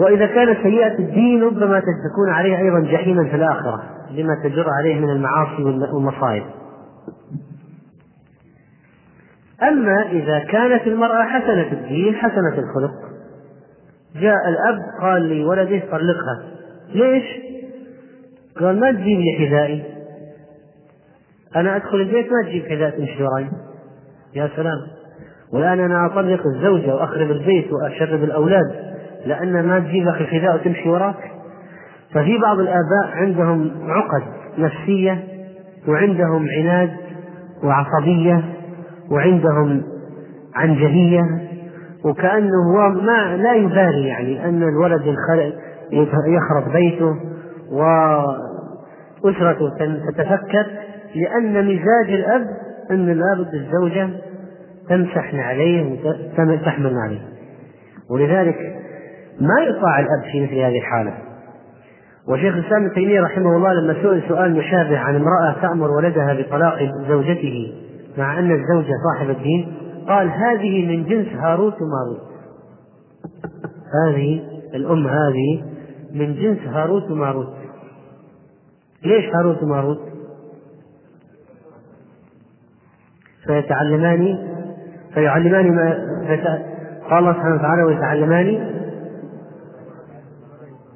وإذا 0.00 0.26
كانت 0.26 0.58
سيئة 0.62 0.98
الدين 0.98 1.42
ربما 1.42 1.80
تكون 1.80 2.30
عليه 2.30 2.58
أيضا 2.58 2.80
جحيما 2.80 3.24
في 3.24 3.36
الآخرة 3.36 3.82
لما 4.10 4.34
تجر 4.44 4.66
عليه 4.78 5.00
من 5.00 5.10
المعاصي 5.10 5.62
والمصائب. 5.64 6.42
أما 9.62 10.02
إذا 10.10 10.38
كانت 10.38 10.86
المرأة 10.86 11.22
حسنة 11.22 11.72
الدين 11.72 12.14
حسنة 12.14 12.58
الخلق 12.58 12.92
جاء 14.16 14.48
الأب 14.48 14.78
قال 15.00 15.28
لولده 15.28 15.82
طلقها 15.90 16.42
ليش؟ 16.94 17.24
قال 18.60 18.80
ما 18.80 18.92
تجيب 18.92 19.20
لي 19.20 19.48
حذائي؟ 19.48 19.82
أنا 21.56 21.76
أدخل 21.76 22.00
البيت 22.00 22.26
ما 22.32 22.48
تجيب 22.48 22.66
حذاء 22.66 22.90
تمشي 22.90 23.22
وراي 23.22 23.46
يا 24.34 24.50
سلام. 24.56 24.78
والآن 25.52 25.80
أنا 25.80 26.06
أطلق 26.06 26.46
الزوجة 26.46 26.94
وأخرب 26.94 27.30
البيت 27.30 27.72
وأشرب 27.72 28.24
الأولاد 28.24 28.96
لأن 29.26 29.66
ما 29.66 29.78
تجيب 29.78 30.08
أخي 30.08 30.24
الحذاء 30.24 30.54
وتمشي 30.54 30.88
وراك 30.88 31.32
ففي 32.14 32.38
بعض 32.38 32.58
الآباء 32.58 33.06
عندهم 33.12 33.70
عقد 33.88 34.22
نفسية 34.58 35.24
وعندهم 35.88 36.46
عناد 36.48 36.90
وعصبية 37.64 38.44
وعندهم 39.10 39.82
عنجهية 40.54 41.22
وكأنه 42.04 42.72
هو 42.74 42.88
ما 42.88 43.36
لا 43.36 43.54
يبالي 43.54 44.08
يعني 44.08 44.44
أن 44.44 44.62
الولد 44.62 45.16
يخرب 46.26 46.72
بيته 46.72 47.16
وأسرته 47.72 49.70
تتفكك 50.08 50.66
لأن 51.14 51.64
مزاج 51.64 52.10
الأب 52.10 52.46
أن 52.90 53.06
لابد 53.06 53.54
الزوجة 53.54 54.08
تمسح 54.88 55.34
عليه 55.34 55.98
وتحمل 56.38 56.94
عليه. 56.98 57.20
ولذلك 58.10 58.56
ما 59.40 59.62
يطاع 59.68 60.00
الأب 60.00 60.22
في 60.32 60.42
مثل 60.42 60.54
هذه 60.54 60.78
الحالة. 60.78 61.12
وشيخ 62.28 62.54
الإسلام 62.54 62.84
ابن 62.84 62.94
تيمية 62.94 63.20
رحمه 63.20 63.56
الله 63.56 63.72
لما 63.72 63.94
سئل 64.02 64.22
سؤال 64.28 64.56
مشابه 64.56 64.98
عن 64.98 65.16
امرأة 65.16 65.56
تأمر 65.62 65.90
ولدها 65.90 66.34
بطلاق 66.34 66.78
زوجته 67.08 67.72
مع 68.18 68.38
أن 68.38 68.50
الزوجة 68.50 68.92
صاحب 69.12 69.30
الدين 69.30 69.74
قال 70.08 70.30
هذه 70.30 70.86
من 70.86 71.04
جنس 71.04 71.26
هاروت 71.28 71.74
وماروت. 71.82 72.22
هذه 74.04 74.40
الأم 74.74 75.06
هذه 75.06 75.64
من 76.14 76.34
جنس 76.34 76.58
هاروت 76.58 77.10
وماروت. 77.10 77.55
ليش 79.04 79.34
هاروت 79.34 79.62
وماروت؟ 79.62 80.00
فيتعلمان 83.46 84.38
فيعلمان 85.14 85.74
ما 85.74 85.90
قال 87.10 87.18
الله 87.18 87.32
سبحانه 87.32 87.54
وتعالى 87.54 87.82
ويتعلمان 87.82 88.46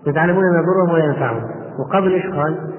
يتعلمون 0.06 0.44
ما 0.44 0.58
يضرهم 0.58 0.94
ولا 0.94 1.04
ينفعهم 1.04 1.42
وقبل 1.78 2.12
إيش 2.12 2.26
قال؟ 2.26 2.70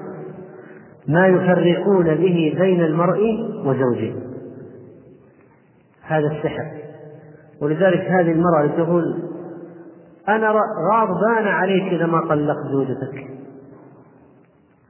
ما 1.08 1.26
يفرقون 1.26 2.04
به 2.04 2.54
بين 2.58 2.80
المرء 2.82 3.20
وزوجه 3.64 4.14
هذا 6.02 6.26
السحر 6.26 6.66
ولذلك 7.60 8.00
هذه 8.00 8.32
المرأة 8.32 8.66
تقول 8.66 9.22
أنا 10.28 10.50
غضبان 10.92 11.46
عليك 11.46 11.92
إذا 11.92 12.06
ما 12.06 12.20
طلقت 12.20 12.66
زوجتك 12.72 13.26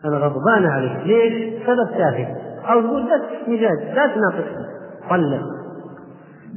أنا 0.04 0.16
غضبان 0.16 0.66
عليك. 0.66 1.06
ليش؟ 1.06 1.62
سبب 1.66 1.98
تافه. 1.98 2.26
أو 2.72 2.80
تقول 2.80 3.02
بس 3.02 3.48
مجاز 3.48 3.78
لا 3.94 4.06
تناقشني 4.06 4.66
طلق 5.10 5.42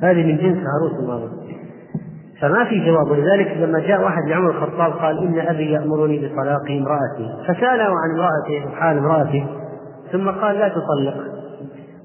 هذه 0.03 0.23
من 0.23 0.37
جنس 0.37 0.57
هاروت 0.57 0.99
وماروت 0.99 1.31
فما 2.41 2.65
في 2.65 2.85
جواب. 2.85 3.11
ولذلك 3.11 3.57
لما 3.57 3.79
جاء 3.79 4.03
واحد 4.03 4.23
لعمر 4.27 4.49
الخطاب 4.49 4.91
قال 4.91 5.17
إن 5.17 5.39
أبي 5.39 5.71
يأمرني 5.71 6.17
بطلاق 6.17 6.61
امرأتي. 6.69 7.43
فسأله 7.47 7.83
عن 7.83 8.11
امرأته 8.15 8.67
وحال 8.67 8.97
امرأته 8.97 9.47
ثم 10.11 10.29
قال 10.29 10.55
لا 10.55 10.67
تطلق. 10.67 11.15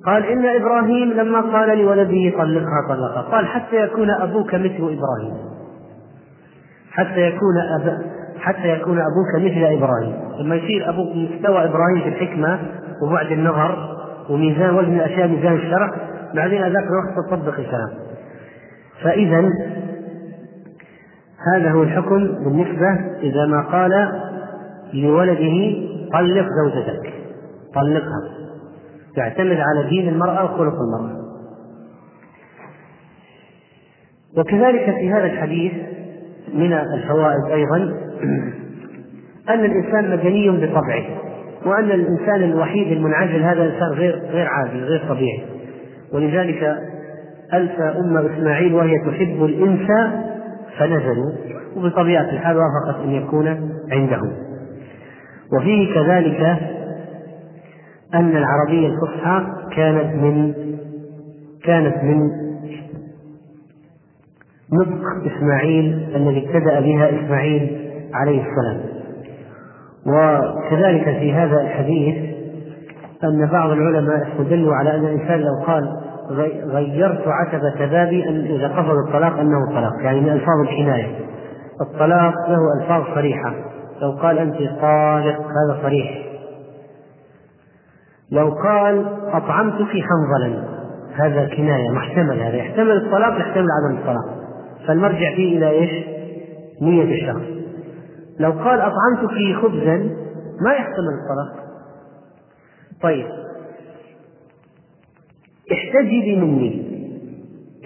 قال 0.06 0.24
إن 0.24 0.46
إبراهيم 0.46 1.12
لما 1.12 1.40
قال 1.40 1.78
لولده 1.78 2.38
طلقها 2.38 2.88
طلقها. 2.88 3.22
قال 3.22 3.46
حتى 3.46 3.76
يكون 3.76 4.10
أبوك 4.10 4.54
مثل 4.54 4.76
إبراهيم. 4.76 5.34
حتى 6.90 7.20
يكون 7.20 7.56
أب... 7.80 8.02
حتى 8.40 8.68
يكون 8.68 8.98
أبوك 8.98 9.44
مثل 9.44 9.64
إبراهيم. 9.64 10.14
لما 10.40 10.54
يصير 10.54 10.88
أبوك 10.88 11.16
مستوى 11.16 11.64
إبراهيم 11.64 12.00
في 12.02 12.08
الحكمة 12.08 12.58
وبعد 13.02 13.32
النظر 13.32 13.96
وميزان 14.30 14.74
وزن 14.74 14.94
الأشياء 14.94 15.28
ميزان 15.28 15.54
الشرع 15.54 15.90
بعدين 16.34 16.62
ذاك 16.62 16.84
الوقت 16.84 17.28
تطبق 17.28 17.58
الكلام. 17.58 17.90
فإذا 19.02 19.50
هذا 21.54 21.70
هو 21.70 21.82
الحكم 21.82 22.18
بالنسبة 22.18 22.88
إذا 23.22 23.46
ما 23.46 23.62
قال 23.62 24.12
لولده 24.94 25.76
طلق 26.12 26.46
زوجتك. 26.64 27.12
طلقها. 27.74 28.22
تعتمد 29.16 29.56
على 29.56 29.88
دين 29.88 30.08
المرأة 30.08 30.44
وخلق 30.44 30.74
المرأة. 30.74 31.20
وكذلك 34.38 34.84
في 34.84 35.12
هذا 35.12 35.24
الحديث 35.24 35.72
من 36.54 36.72
الفوائد 36.72 37.44
أيضا 37.52 38.09
أن 39.48 39.64
الإنسان 39.64 40.10
مدني 40.10 40.50
بطبعه 40.50 41.04
وأن 41.66 41.90
الإنسان 41.90 42.42
الوحيد 42.42 42.92
المنعزل 42.92 43.42
هذا 43.42 43.64
إنسان 43.64 43.88
غير 43.92 44.18
غير 44.30 44.46
عادي 44.46 44.78
غير 44.80 45.02
طبيعي. 45.08 45.42
ولذلك 46.12 46.78
ألفى 47.54 47.82
أم 47.82 48.16
إسماعيل 48.16 48.74
وهي 48.74 48.94
تحب 49.06 49.44
الإنس 49.44 49.88
فنزلوا 50.78 51.32
وبطبيعة 51.76 52.30
الحال 52.30 52.56
وافقت 52.56 53.04
أن 53.04 53.10
يكون 53.10 53.70
عندهم. 53.92 54.32
وفيه 55.56 55.94
كذلك 55.94 56.56
أن 58.14 58.36
العربية 58.36 58.88
الفصحى 58.88 59.46
كانت 59.76 60.14
من 60.14 60.54
كانت 61.64 61.96
من 62.04 62.30
نطق 64.72 65.32
إسماعيل 65.36 66.06
الذي 66.16 66.46
ابتدأ 66.46 66.80
بها 66.80 67.10
إسماعيل 67.10 67.79
عليه 68.14 68.42
السلام. 68.42 68.80
وكذلك 70.06 71.04
في 71.04 71.32
هذا 71.32 71.60
الحديث 71.60 72.30
أن 73.24 73.48
بعض 73.52 73.70
العلماء 73.70 74.28
استدلوا 74.28 74.74
على 74.74 74.94
أن 74.94 75.04
الإنسان 75.04 75.40
لو 75.40 75.64
قال 75.66 75.96
غيرت 76.66 77.22
عتبة 77.26 77.86
بابي 77.86 78.28
أن 78.28 78.44
إذا 78.44 78.68
قصد 78.68 78.96
الطلاق 79.06 79.38
أنه 79.38 79.74
طلاق 79.74 79.92
يعني 80.02 80.20
من 80.20 80.28
ألفاظ 80.28 80.60
الكناية 80.60 81.08
الطلاق 81.80 82.34
له 82.48 82.58
ألفاظ 82.80 83.14
صريحة. 83.14 83.54
لو 84.02 84.10
قال 84.10 84.38
أنت 84.38 84.56
طالق 84.56 85.40
هذا 85.40 85.78
صريح. 85.82 86.22
لو 88.32 88.50
قال 88.50 89.06
أطعمتك 89.32 89.88
حنظلا 89.88 90.64
هذا 91.14 91.44
كناية 91.56 91.90
محتمل 91.90 92.40
هذا. 92.40 92.56
يحتمل 92.56 92.96
الطلاق 92.96 93.40
يحتمل 93.40 93.66
عدم 93.70 93.98
الطلاق. 93.98 94.24
فالمرجع 94.86 95.34
فيه 95.36 95.58
إلى 95.58 95.70
إيش؟ 95.70 95.90
نية 96.82 97.04
الشخص. 97.04 97.59
لو 98.40 98.50
قال 98.50 98.80
أطعمتك 98.80 99.62
خبزا 99.62 99.96
ما 100.60 100.72
يحتمل 100.72 101.14
الطلاق 101.22 101.64
طيب. 103.02 103.26
احتجبي 105.72 106.36
مني 106.36 106.90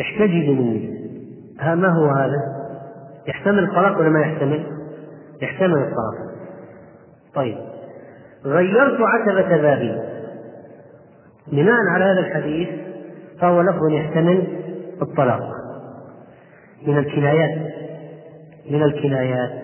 احتجبي 0.01 0.51
مني 0.51 0.95
ها 1.61 1.75
ما 1.75 1.89
هو 1.89 2.07
هذا؟ 2.07 2.39
يحتمل 3.29 3.65
الطلاق 3.65 3.99
ولا 3.99 4.09
ما 4.09 4.21
يحتمل؟ 4.21 4.67
يحتمل 5.43 5.79
الطلاق 5.79 6.35
طيب. 7.35 7.59
غيرت 8.45 9.01
عتبة 9.01 9.57
بابي 9.57 10.01
بناء 11.53 11.81
على 11.91 12.05
هذا 12.05 12.21
الحديث 12.21 12.69
فهو 13.41 13.61
لفظ 13.61 13.91
يحتمل 13.91 14.45
الطلاق. 15.03 15.51
من 16.87 16.99
الكنايات. 16.99 17.73
من 18.71 18.83
الكنايات. 18.83 19.64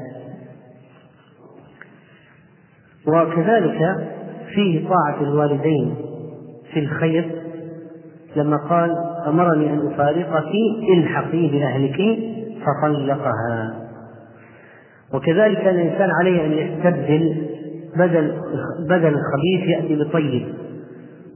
وكذلك 3.14 3.78
فيه 4.54 4.88
طاعة 4.88 5.22
الوالدين 5.22 5.94
في 6.72 6.80
الخير 6.80 7.30
لما 8.36 8.56
قال 8.56 8.96
أمرني 9.26 9.72
أن 9.72 9.86
أفارقك 9.92 10.52
الحقي 10.96 11.46
بأهلك 11.48 12.18
فطلقها. 12.60 13.74
وكذلك 15.14 15.66
الإنسان 15.66 16.08
عليه 16.20 16.46
أن 16.46 16.52
يستبدل 16.52 17.46
بدل 17.96 18.34
بدل 18.88 19.14
الخبيث 19.18 19.68
يأتي 19.68 19.96
بطيب 19.96 20.46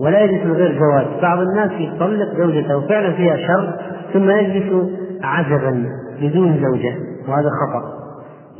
ولا 0.01 0.21
يجلس 0.21 0.45
من 0.45 0.53
غير 0.53 0.79
زواج 0.79 1.07
بعض 1.23 1.39
الناس 1.39 1.71
يطلق 1.73 2.39
زوجته 2.39 2.89
فعلا 2.89 3.13
فيها 3.13 3.37
شر 3.37 3.75
ثم 4.13 4.31
يجلس 4.31 4.91
عزبا 5.23 5.85
بدون 6.21 6.63
زوجة 6.63 6.95
وهذا 7.29 7.49
خطأ. 7.49 7.94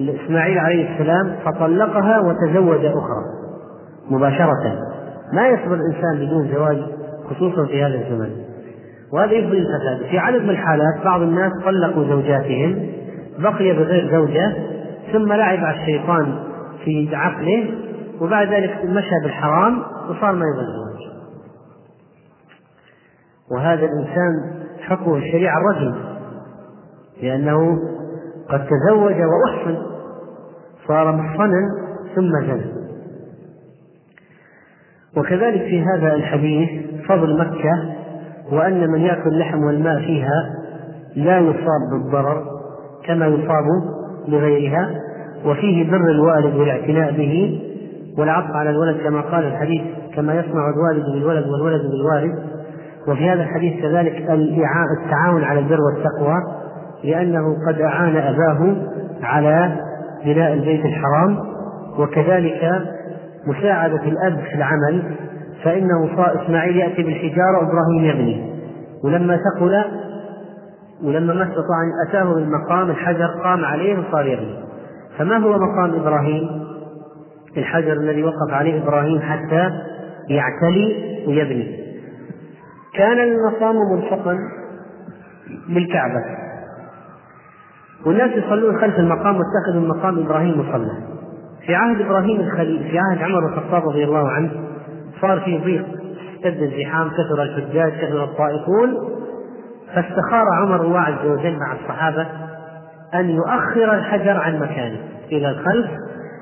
إسماعيل 0.00 0.59
عليه 0.59 0.92
السلام 0.94 1.37
فطلقها 1.44 2.20
وتزوج 2.20 2.85
أخرى. 2.85 3.24
مباشرة. 4.11 4.78
ما 5.33 5.48
يصبر 5.48 5.74
الإنسان 5.74 6.26
بدون 6.26 6.48
زواج 6.54 6.83
خصوصا 7.30 7.66
في 7.66 7.85
هذا 7.85 7.94
الزمن. 7.94 8.30
وهذا 9.12 9.33
يفضي 9.33 9.59
الفساد. 9.59 10.11
في 10.11 10.18
عدد 10.18 10.42
من 10.42 10.50
الحالات 10.50 11.04
بعض 11.04 11.20
الناس 11.20 11.52
طلقوا 11.64 12.04
زوجاتهم 12.04 12.87
بقي 13.38 13.72
بغير 13.72 14.11
زوجة 14.11 14.52
ثم 15.12 15.33
لعب 15.33 15.59
على 15.59 15.80
الشيطان 15.83 16.35
في 16.85 17.16
عقله 17.16 17.74
وبعد 18.20 18.48
ذلك 18.48 18.85
مشى 18.85 19.14
بالحرام 19.22 19.83
وصار 20.11 20.33
ما 20.33 20.44
يبغى 20.44 20.66
الزواج 20.66 21.14
وهذا 23.50 23.85
الإنسان 23.85 24.54
حكمه 24.80 25.16
الشريعة 25.16 25.59
الرجل 25.59 25.94
لأنه 27.22 27.78
قد 28.48 28.66
تزوج 28.66 29.14
وأحصن 29.14 29.76
صار 30.88 31.12
محصنا 31.12 31.61
ثم 32.14 32.40
زنى. 32.40 32.85
وكذلك 35.16 35.62
في 35.62 35.83
هذا 35.83 36.14
الحديث 36.14 36.68
فضل 37.09 37.38
مكة 37.38 37.94
وأن 38.52 38.90
من 38.90 39.00
يأكل 39.00 39.28
اللحم 39.28 39.64
والماء 39.64 39.98
فيها 39.98 40.50
لا 41.16 41.38
يصاب 41.38 41.80
بالضرر 41.92 42.44
كما 43.07 43.26
يصاب 43.26 43.64
بغيرها 44.28 44.90
وفيه 45.44 45.90
بر 45.90 46.11
الوالد 46.11 46.54
والاعتناء 46.57 47.12
به 47.12 47.61
والعطف 48.18 48.50
على 48.50 48.70
الولد 48.70 48.96
كما 48.96 49.20
قال 49.20 49.44
الحديث 49.44 49.83
كما 50.14 50.35
يصنع 50.35 50.70
الوالد 50.70 51.04
بالولد 51.04 51.46
والولد 51.48 51.83
بالوالد. 51.90 52.38
وفي 53.09 53.30
هذا 53.30 53.42
الحديث 53.42 53.83
كذلك 53.83 54.30
التعاون 55.05 55.45
على 55.45 55.59
البر 55.61 55.78
والتقوى. 55.80 56.63
لأنه 57.05 57.57
قد 57.68 57.80
أعان 57.80 58.16
أباه 58.16 58.76
على 59.22 59.76
بناء 60.24 60.52
البيت 60.52 60.84
الحرام 60.84 61.38
وكذلك 61.98 62.82
مساعدة 63.46 64.02
الأب 64.02 64.38
في 64.50 64.55
العمل 64.55 65.02
فإنه 65.64 66.11
إسماعيل 66.18 66.76
يأتي 66.76 67.02
بالحجارة 67.02 67.59
وإبراهيم 67.59 68.05
يبني 68.05 68.55
ولما 69.05 69.36
ثقل 69.36 69.84
ولما 71.05 71.34
ما 71.34 71.42
استطاع 71.42 71.82
أن 71.82 72.09
أتاه 72.09 72.34
بالمقام 72.34 72.90
الحجر 72.90 73.26
قام 73.44 73.64
عليه 73.64 73.98
وصار 73.98 74.26
يبني 74.26 74.64
فما 75.18 75.36
هو 75.36 75.59
مقام 75.59 76.00
إبراهيم؟ 76.00 76.64
الحجر 77.57 77.92
الذي 77.92 78.22
وقف 78.22 78.52
عليه 78.52 78.82
إبراهيم 78.82 79.20
حتى 79.20 79.70
يعتلي 80.28 80.96
ويبني. 81.28 81.84
كان 82.94 83.18
المقام 83.18 83.76
ملصقا 83.76 84.38
بالكعبة. 85.68 86.43
والناس 88.07 88.30
يصلون 88.30 88.80
خلف 88.80 88.98
المقام 88.98 89.36
واتخذوا 89.36 89.82
المقام 89.82 90.18
إبراهيم 90.18 90.61
مصلى 90.61 91.14
في 91.66 91.74
عهد 91.74 92.00
إبراهيم 92.00 92.40
الخليل 92.40 92.88
في 92.90 92.98
عهد 92.98 93.22
عمر 93.22 93.48
الخطاب 93.48 93.88
رضي 93.88 94.05
الله 94.05 94.28
عنه 94.28 94.50
صار 95.20 95.40
في 95.40 95.59
ضيق. 95.59 95.86
اشتد 96.34 96.62
الزحام 96.62 97.09
كثر 97.11 97.42
الحجاج 97.42 97.92
كثر 97.92 98.24
الطائفون. 98.24 98.94
فاستخار 99.94 100.46
عمر 100.62 100.80
الله 100.80 101.00
عز 101.00 101.26
وجل 101.26 101.59
مع 101.59 101.72
الصحابة 101.72 102.26
أن 103.14 103.30
يؤخر 103.30 103.94
الحجر 103.94 104.36
عن 104.36 104.61
مكانه 104.61 104.98
إلى 105.32 105.50
الخلف 105.50 105.90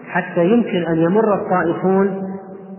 حتى 0.08 0.44
يمكن 0.44 0.82
أن 0.82 0.98
يمر 0.98 1.34
الطائفون 1.34 2.28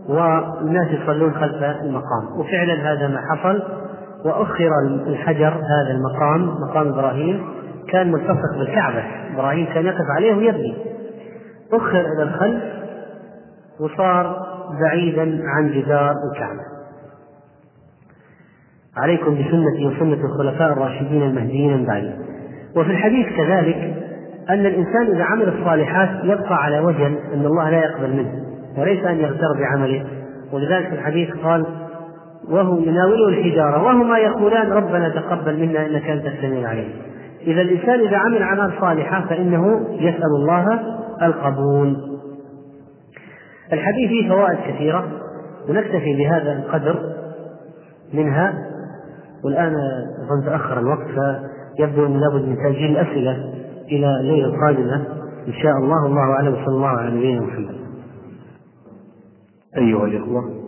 والناس 0.09 0.87
يصلون 0.91 1.33
خلف 1.33 1.63
المقام. 1.63 2.39
وفعلا 2.39 2.73
هذا 2.73 3.07
ما 3.07 3.19
حصل 3.31 3.63
وأخر 4.25 4.69
الحجر 5.07 5.53
هذا 5.53 5.91
المقام 5.91 6.55
مقام 6.69 6.87
إبراهيم. 6.87 7.52
كان 7.91 8.11
ملتصق 8.11 8.57
بالكعبة. 8.57 9.03
إبراهيم 9.33 9.65
كان 9.73 9.85
يقف 9.85 10.05
عليه 10.17 10.33
ويبني. 10.33 10.75
أخر 11.73 11.99
إلى 11.99 12.23
الخلف 12.23 12.63
وصار 13.79 14.45
بعيدا 14.81 15.41
عن 15.45 15.71
جدار 15.71 16.13
الكعبة. 16.31 16.73
عليكم 18.97 19.33
بسنتي 19.33 19.85
وسنة 19.85 20.25
الخلفاء 20.25 20.73
الراشدين 20.73 21.23
المهديين 21.23 21.77
من 21.77 21.85
بعدي. 21.85 22.11
وفي 22.75 22.91
الحديث 22.91 23.27
كذلك 23.37 23.93
أن 24.49 24.65
الإنسان 24.65 25.15
إذا 25.15 25.23
عمل 25.23 25.59
الصالحات 25.59 26.09
يبقى 26.23 26.55
على 26.63 26.79
وجه 26.79 27.07
أن 27.07 27.45
الله 27.45 27.69
لا 27.69 27.77
يقبل 27.77 28.09
منه 28.09 28.31
وليس 28.77 29.05
أن 29.05 29.19
يغتر 29.19 29.53
بعمله. 29.59 30.05
ولذلك 30.51 30.87
في 30.87 30.95
الحديث 30.95 31.29
قال 31.43 31.65
وهو 32.49 32.79
يناوله 32.79 33.27
الحجارة 33.27 33.83
وهما 33.83 34.17
يقولان 34.17 34.71
ربنا 34.71 35.09
تقبل 35.09 35.59
منا 35.59 35.85
إنك 35.85 36.09
أنت 36.09 36.25
السميع 36.25 36.59
العليم. 36.59 36.91
إذا 37.47 37.61
الإنسان 37.61 37.99
إذا 37.99 38.17
عمل 38.17 38.41
أعمال 38.41 38.73
صالحة 38.81 39.25
فإنه 39.29 39.87
يسأل 39.91 40.35
الله 40.35 40.79
القبول. 41.21 41.97
الحديث 43.73 44.09
فيه 44.09 44.29
فوائد 44.29 44.57
كثيرة 44.59 45.07
ونكتفي 45.69 46.17
بهذا 46.17 46.53
القدر 46.53 46.99
منها 48.13 48.53
والآن 49.43 49.75
أظن 50.25 50.45
تأخر 50.45 50.79
الوقت 50.79 51.07
فيبدو 51.77 52.05
أن 52.05 52.19
لابد 52.19 52.47
من 52.47 52.55
تأجيل 52.55 52.91
الأسئلة 52.91 53.53
إلى 53.91 54.19
الليلة 54.19 54.45
القادمة. 54.45 54.95
إن 55.47 55.53
شاء 55.53 55.77
الله 55.77 56.03
والله 56.03 56.33
أعلم 56.33 56.53
وصلى 56.53 56.75
الله 56.75 56.87
على 56.87 57.17
نبينا 57.17 57.41
محمد. 57.41 57.75
أيها 59.77 60.05
الإخوة 60.05 60.62